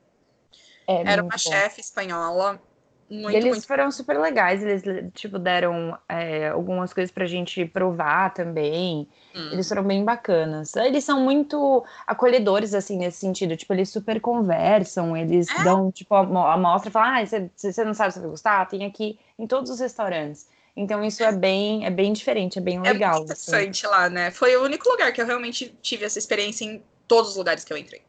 É, 0.86 1.12
Era 1.12 1.22
uma 1.22 1.38
chefe 1.38 1.80
espanhola. 1.80 2.60
Muito, 3.08 3.36
eles 3.36 3.50
muito... 3.50 3.66
foram 3.66 3.90
super 3.90 4.18
legais, 4.18 4.62
eles 4.62 4.82
tipo 5.14 5.38
deram 5.38 5.96
é, 6.08 6.48
algumas 6.48 6.92
coisas 6.92 7.12
pra 7.12 7.24
gente 7.26 7.64
provar 7.64 8.34
também. 8.34 9.08
Hum. 9.34 9.50
Eles 9.52 9.68
foram 9.68 9.84
bem 9.84 10.04
bacanas. 10.04 10.74
Eles 10.74 11.04
são 11.04 11.20
muito 11.20 11.84
acolhedores, 12.06 12.74
assim, 12.74 12.98
nesse 12.98 13.18
sentido. 13.18 13.56
Tipo, 13.56 13.74
eles 13.74 13.90
super 13.90 14.20
conversam, 14.20 15.16
eles 15.16 15.48
é? 15.48 15.64
dão, 15.64 15.92
tipo, 15.92 16.14
a 16.14 16.54
amostra 16.54 16.88
e 16.88 16.92
falam, 16.92 17.22
ah, 17.22 17.26
você 17.54 17.84
não 17.84 17.94
sabe 17.94 18.12
se 18.12 18.20
vai 18.20 18.28
gostar? 18.28 18.66
Tem 18.66 18.84
aqui 18.84 19.18
em 19.38 19.46
todos 19.46 19.70
os 19.70 19.78
restaurantes. 19.78 20.48
Então 20.76 21.02
isso 21.02 21.22
é 21.22 21.32
bem, 21.32 21.86
é 21.86 21.90
bem 21.90 22.12
diferente, 22.12 22.58
é 22.58 22.60
bem 22.60 22.80
legal. 22.80 23.14
É 23.14 23.18
muito 23.18 23.32
assim. 23.32 23.50
interessante 23.50 23.86
assim. 23.86 23.94
lá, 23.94 24.10
né? 24.10 24.30
Foi 24.30 24.54
o 24.56 24.62
único 24.62 24.88
lugar 24.90 25.10
que 25.12 25.22
eu 25.22 25.26
realmente 25.26 25.74
tive 25.80 26.04
essa 26.04 26.18
experiência 26.18 26.64
em 26.64 26.82
todos 27.08 27.30
os 27.30 27.36
lugares 27.36 27.64
que 27.64 27.72
eu 27.72 27.78
entrei. 27.78 28.02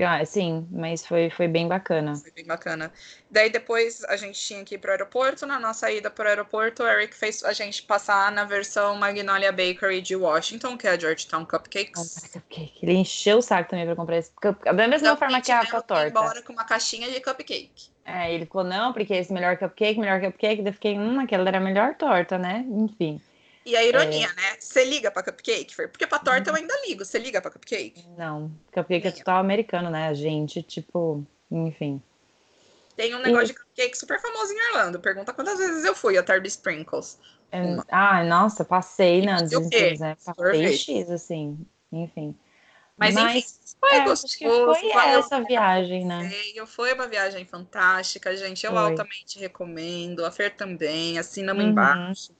Ah, 0.00 0.24
sim, 0.24 0.66
mas 0.70 1.04
foi, 1.04 1.28
foi 1.28 1.46
bem 1.46 1.68
bacana. 1.68 2.16
Foi 2.16 2.30
bem 2.30 2.46
bacana. 2.46 2.90
Daí 3.30 3.50
depois 3.50 4.02
a 4.04 4.16
gente 4.16 4.40
tinha 4.40 4.64
que 4.64 4.76
ir 4.76 4.78
pro 4.78 4.90
aeroporto. 4.90 5.44
Na 5.44 5.60
nossa 5.60 5.90
ida 5.90 6.10
pro 6.10 6.26
aeroporto, 6.26 6.82
o 6.82 6.88
Eric 6.88 7.14
fez 7.14 7.44
a 7.44 7.52
gente 7.52 7.82
passar 7.82 8.32
na 8.32 8.44
versão 8.44 8.96
Magnolia 8.96 9.52
Bakery 9.52 10.00
de 10.00 10.16
Washington, 10.16 10.78
que 10.78 10.86
é 10.86 10.92
a 10.92 10.98
Georgetown 10.98 11.44
Cupcakes. 11.44 12.30
Cupcake. 12.32 12.78
Ele 12.82 12.94
encheu 12.94 13.38
o 13.38 13.42
saco 13.42 13.68
também 13.68 13.84
pra 13.84 13.94
comprar 13.94 14.16
esse 14.16 14.30
cupcake. 14.30 14.74
Da 14.74 14.88
mesma 14.88 15.14
forma 15.14 15.40
que 15.42 15.52
a, 15.52 15.66
com 15.66 15.76
a 15.76 15.82
torta. 15.82 16.08
embora 16.08 16.42
com 16.42 16.54
uma 16.54 16.64
caixinha 16.64 17.10
de 17.10 17.20
cupcake. 17.20 17.92
É, 18.04 18.34
ele 18.34 18.46
falou, 18.46 18.66
não, 18.66 18.94
porque 18.94 19.12
esse 19.12 19.32
melhor 19.32 19.58
cupcake, 19.58 20.00
melhor 20.00 20.20
cupcake. 20.22 20.62
Daí 20.62 20.70
eu 20.70 20.74
fiquei, 20.74 20.98
hum, 20.98 21.20
aquela 21.20 21.46
era 21.46 21.58
a 21.58 21.60
melhor 21.60 21.94
torta, 21.96 22.38
né? 22.38 22.64
Enfim. 22.66 23.20
E 23.64 23.76
a 23.76 23.84
ironia, 23.84 24.26
é... 24.26 24.34
né? 24.34 24.56
Você 24.58 24.84
liga 24.84 25.10
pra 25.10 25.22
cupcake, 25.22 25.74
Fer? 25.74 25.88
Porque 25.88 26.06
pra 26.06 26.18
torta 26.18 26.50
eu 26.50 26.54
ainda 26.54 26.74
ligo. 26.86 27.04
Você 27.04 27.18
liga 27.18 27.40
pra 27.40 27.50
cupcake? 27.50 28.04
Não, 28.16 28.50
cupcake 28.72 29.06
é 29.06 29.10
total 29.10 29.38
americano, 29.38 29.90
né? 29.90 30.08
A 30.08 30.14
gente, 30.14 30.62
tipo, 30.62 31.24
enfim. 31.50 32.02
Tem 32.96 33.14
um 33.14 33.20
negócio 33.20 33.46
e... 33.46 33.48
de 33.48 33.54
cupcake 33.54 33.96
super 33.96 34.20
famoso 34.20 34.52
em 34.52 34.70
Orlando. 34.70 35.00
Pergunta 35.00 35.32
quantas 35.32 35.58
vezes 35.58 35.84
eu 35.84 35.94
fui 35.94 36.18
a 36.18 36.22
Tarde 36.22 36.48
Sprinkles. 36.48 37.18
É... 37.52 37.60
Ah, 37.88 38.24
nossa, 38.24 38.64
passei 38.64 39.22
na 39.22 39.42
Disney, 39.42 39.98
né? 39.98 40.16
Passei 40.24 40.76
X, 40.76 41.10
assim, 41.10 41.58
enfim. 41.92 42.34
Mas, 42.96 43.14
Mas 43.14 43.36
enfim, 43.36 43.46
foi 43.80 43.96
é, 43.96 44.04
gostoso. 44.04 44.74
foi 44.74 44.90
essa 44.90 45.40
viagem, 45.42 46.04
né? 46.04 46.30
Foi 46.66 46.92
uma 46.92 47.08
viagem 47.08 47.44
fantástica, 47.44 48.36
gente. 48.36 48.64
Eu 48.64 48.72
foi. 48.72 48.80
altamente 48.80 49.38
recomendo. 49.38 50.24
A 50.24 50.30
Fer 50.30 50.54
também. 50.54 51.18
Assinamos 51.18 51.64
uhum. 51.64 51.70
embaixo. 51.70 52.32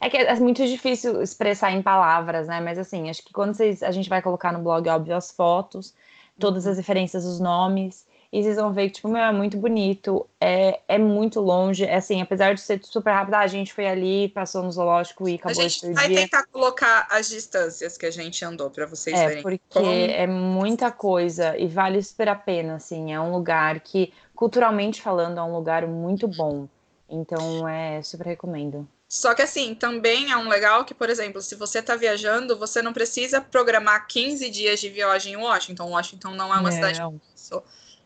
É 0.00 0.08
que 0.08 0.16
é 0.16 0.34
muito 0.40 0.66
difícil 0.66 1.22
expressar 1.22 1.72
em 1.72 1.82
palavras, 1.82 2.46
né? 2.46 2.60
Mas 2.60 2.78
assim, 2.78 3.10
acho 3.10 3.22
que 3.22 3.32
quando 3.32 3.54
vocês, 3.54 3.82
a 3.82 3.90
gente 3.90 4.08
vai 4.08 4.22
colocar 4.22 4.52
no 4.52 4.60
blog, 4.60 4.88
óbvio, 4.88 5.14
as 5.14 5.30
fotos, 5.30 5.94
todas 6.38 6.66
as 6.66 6.78
referências, 6.78 7.26
os 7.26 7.38
nomes, 7.38 8.06
e 8.32 8.42
vocês 8.42 8.56
vão 8.56 8.72
ver 8.72 8.86
que, 8.86 8.94
tipo, 8.94 9.08
meu, 9.08 9.22
é 9.22 9.32
muito 9.32 9.56
bonito, 9.56 10.24
é, 10.40 10.80
é 10.86 10.98
muito 10.98 11.40
longe, 11.40 11.84
é 11.84 11.96
assim, 11.96 12.22
apesar 12.22 12.54
de 12.54 12.60
ser 12.60 12.80
super 12.84 13.10
rápido, 13.10 13.34
a 13.34 13.46
gente 13.48 13.72
foi 13.72 13.88
ali, 13.88 14.28
passou 14.28 14.62
no 14.62 14.70
zoológico 14.70 15.28
e 15.28 15.34
acabou 15.34 15.64
A 15.64 15.68
gente 15.68 15.92
vai 15.92 16.06
dia. 16.06 16.20
tentar 16.20 16.46
colocar 16.46 17.08
as 17.10 17.28
distâncias 17.28 17.98
que 17.98 18.06
a 18.06 18.10
gente 18.10 18.44
andou 18.44 18.70
para 18.70 18.86
vocês 18.86 19.18
é, 19.18 19.26
verem. 19.26 19.42
Porque 19.42 19.60
como... 19.68 19.90
é 19.90 20.26
muita 20.28 20.92
coisa 20.92 21.58
e 21.58 21.66
vale 21.66 22.00
super 22.02 22.28
a 22.28 22.36
pena, 22.36 22.76
assim, 22.76 23.12
é 23.12 23.20
um 23.20 23.32
lugar 23.32 23.80
que, 23.80 24.12
culturalmente 24.34 25.02
falando, 25.02 25.38
é 25.38 25.42
um 25.42 25.52
lugar 25.52 25.86
muito 25.88 26.28
bom. 26.28 26.68
Então, 27.08 27.68
é 27.68 28.00
super 28.00 28.26
recomendo. 28.26 28.86
Só 29.10 29.34
que 29.34 29.42
assim, 29.42 29.74
também 29.74 30.30
é 30.30 30.36
um 30.36 30.48
legal 30.48 30.84
que, 30.84 30.94
por 30.94 31.10
exemplo, 31.10 31.42
se 31.42 31.56
você 31.56 31.80
está 31.80 31.96
viajando, 31.96 32.56
você 32.56 32.80
não 32.80 32.92
precisa 32.92 33.40
programar 33.40 34.06
15 34.06 34.48
dias 34.48 34.78
de 34.78 34.88
viagem 34.88 35.32
em 35.32 35.36
Washington. 35.36 35.90
Washington 35.90 36.30
não 36.36 36.54
é 36.54 36.58
uma 36.60 36.70
não. 36.70 36.72
cidade. 36.72 37.00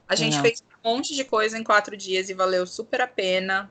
A 0.09 0.17
gente 0.17 0.37
não. 0.37 0.43
fez 0.43 0.65
um 0.83 0.89
monte 0.89 1.15
de 1.15 1.23
coisa 1.23 1.59
em 1.59 1.63
quatro 1.63 1.95
dias 1.95 2.31
e 2.31 2.35
valeu 2.35 2.67
super 2.67 3.03
a 3.03 3.07
pena. 3.07 3.71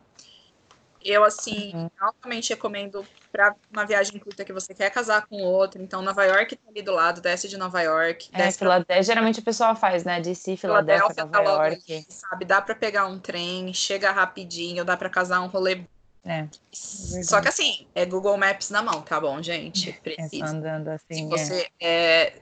Eu, 1.03 1.23
assim, 1.23 1.71
uhum. 1.73 1.89
altamente 1.99 2.51
recomendo 2.51 3.03
para 3.31 3.55
uma 3.71 3.83
viagem 3.83 4.19
curta 4.19 4.45
que 4.45 4.53
você 4.53 4.71
quer 4.75 4.91
casar 4.91 5.25
com 5.25 5.41
outro. 5.41 5.81
Então, 5.81 6.03
Nova 6.03 6.23
York 6.23 6.55
tá 6.55 6.69
ali 6.69 6.83
do 6.83 6.91
lado, 6.91 7.19
desce 7.19 7.49
de 7.49 7.57
Nova 7.57 7.81
York. 7.81 8.29
É, 8.31 8.51
Filadélfia, 8.51 8.95
pra... 8.95 9.01
geralmente 9.01 9.39
a 9.39 9.43
pessoa 9.43 9.75
faz, 9.75 10.03
né? 10.03 10.21
DC, 10.21 10.55
Filadélfia, 10.55 11.15
Filadélfia 11.15 11.25
Nova 11.25 11.57
tá 11.57 11.67
York. 11.67 12.05
Sabe? 12.09 12.45
Dá 12.45 12.61
para 12.61 12.75
pegar 12.75 13.07
um 13.07 13.17
trem, 13.17 13.73
chega 13.73 14.11
rapidinho, 14.11 14.85
dá 14.85 14.95
para 14.95 15.09
casar 15.09 15.41
um 15.41 15.47
rolê 15.47 15.83
é, 16.25 16.47
Só 16.71 17.41
que 17.41 17.49
assim, 17.49 17.85
é 17.93 18.05
Google 18.05 18.37
Maps 18.37 18.69
na 18.69 18.81
mão, 18.81 19.01
tá 19.01 19.19
bom, 19.19 19.41
gente? 19.41 19.89
É 19.89 19.93
Precisa. 19.93 20.45
É 20.45 20.47
andando 20.47 20.87
assim. 20.89 21.15
Se 21.15 21.25
você 21.25 21.69
é. 21.79 22.27
é. 22.27 22.33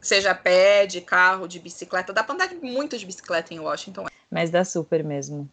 seja 0.00 0.32
a 0.32 0.34
pé, 0.34 0.86
de 0.86 1.00
carro, 1.00 1.48
de 1.48 1.58
bicicleta, 1.58 2.12
dá 2.12 2.22
pra 2.22 2.34
andar 2.34 2.52
muito 2.54 2.98
de 2.98 3.06
bicicleta 3.06 3.54
em 3.54 3.58
Washington. 3.58 4.06
Mas 4.30 4.50
dá 4.50 4.64
super 4.64 5.02
mesmo. 5.02 5.48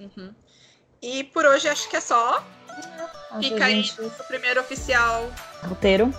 Uhum. 0.00 0.34
E 1.00 1.24
por 1.24 1.46
hoje 1.46 1.68
acho 1.68 1.88
que 1.88 1.96
é 1.96 2.00
só. 2.00 2.44
Fica 3.40 3.64
aí 3.64 3.82
o 3.98 4.24
primeiro 4.24 4.60
oficial. 4.60 5.30
Roteiro. 5.62 6.12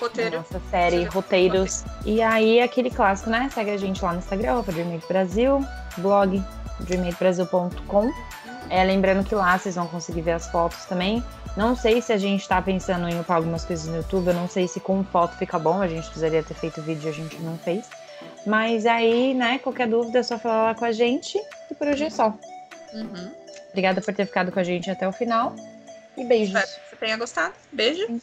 Roteiro. 0.00 0.38
Nossa 0.38 0.60
série 0.70 1.04
Roteiros. 1.04 1.84
E 2.04 2.22
aí, 2.22 2.60
aquele 2.60 2.90
clássico, 2.90 3.30
né? 3.30 3.50
Segue 3.52 3.70
a 3.70 3.76
gente 3.76 4.02
lá 4.02 4.12
no 4.12 4.18
Instagram, 4.18 4.62
Dreamate 4.62 5.06
Brasil, 5.06 5.60
blog 5.98 6.42
dreamatebrasil.com 6.80 8.10
é, 8.70 8.84
lembrando 8.84 9.24
que 9.24 9.34
lá 9.34 9.58
vocês 9.58 9.74
vão 9.74 9.86
conseguir 9.86 10.22
ver 10.22 10.32
as 10.32 10.48
fotos 10.48 10.84
também. 10.84 11.22
Não 11.56 11.74
sei 11.74 12.00
se 12.00 12.12
a 12.12 12.16
gente 12.16 12.42
está 12.42 12.60
pensando 12.62 13.08
em 13.08 13.20
upar 13.20 13.38
algumas 13.38 13.64
coisas 13.64 13.86
no 13.86 13.96
YouTube, 13.96 14.28
eu 14.28 14.34
não 14.34 14.48
sei 14.48 14.68
se 14.68 14.78
com 14.80 15.02
foto 15.04 15.36
fica 15.36 15.58
bom, 15.58 15.80
a 15.82 15.88
gente 15.88 16.04
precisaria 16.04 16.42
ter 16.42 16.54
feito 16.54 16.80
vídeo 16.82 17.06
e 17.06 17.08
a 17.08 17.12
gente 17.12 17.36
não 17.40 17.58
fez. 17.58 17.88
Mas 18.46 18.86
aí, 18.86 19.34
né, 19.34 19.58
qualquer 19.58 19.88
dúvida 19.88 20.20
é 20.20 20.22
só 20.22 20.38
falar 20.38 20.62
lá 20.64 20.74
com 20.74 20.84
a 20.84 20.92
gente 20.92 21.38
e 21.70 21.74
por 21.74 21.88
hoje 21.88 22.04
é 22.04 22.10
só. 22.10 22.34
Uhum. 22.92 23.30
Obrigada 23.70 24.00
por 24.00 24.14
ter 24.14 24.26
ficado 24.26 24.52
com 24.52 24.60
a 24.60 24.64
gente 24.64 24.90
até 24.90 25.06
o 25.06 25.12
final 25.12 25.54
e 26.16 26.24
beijos. 26.24 26.54
Espero 26.54 26.66
que 26.66 26.90
você 26.90 26.96
tenha 26.96 27.16
gostado. 27.16 27.54
Beijo. 27.72 28.20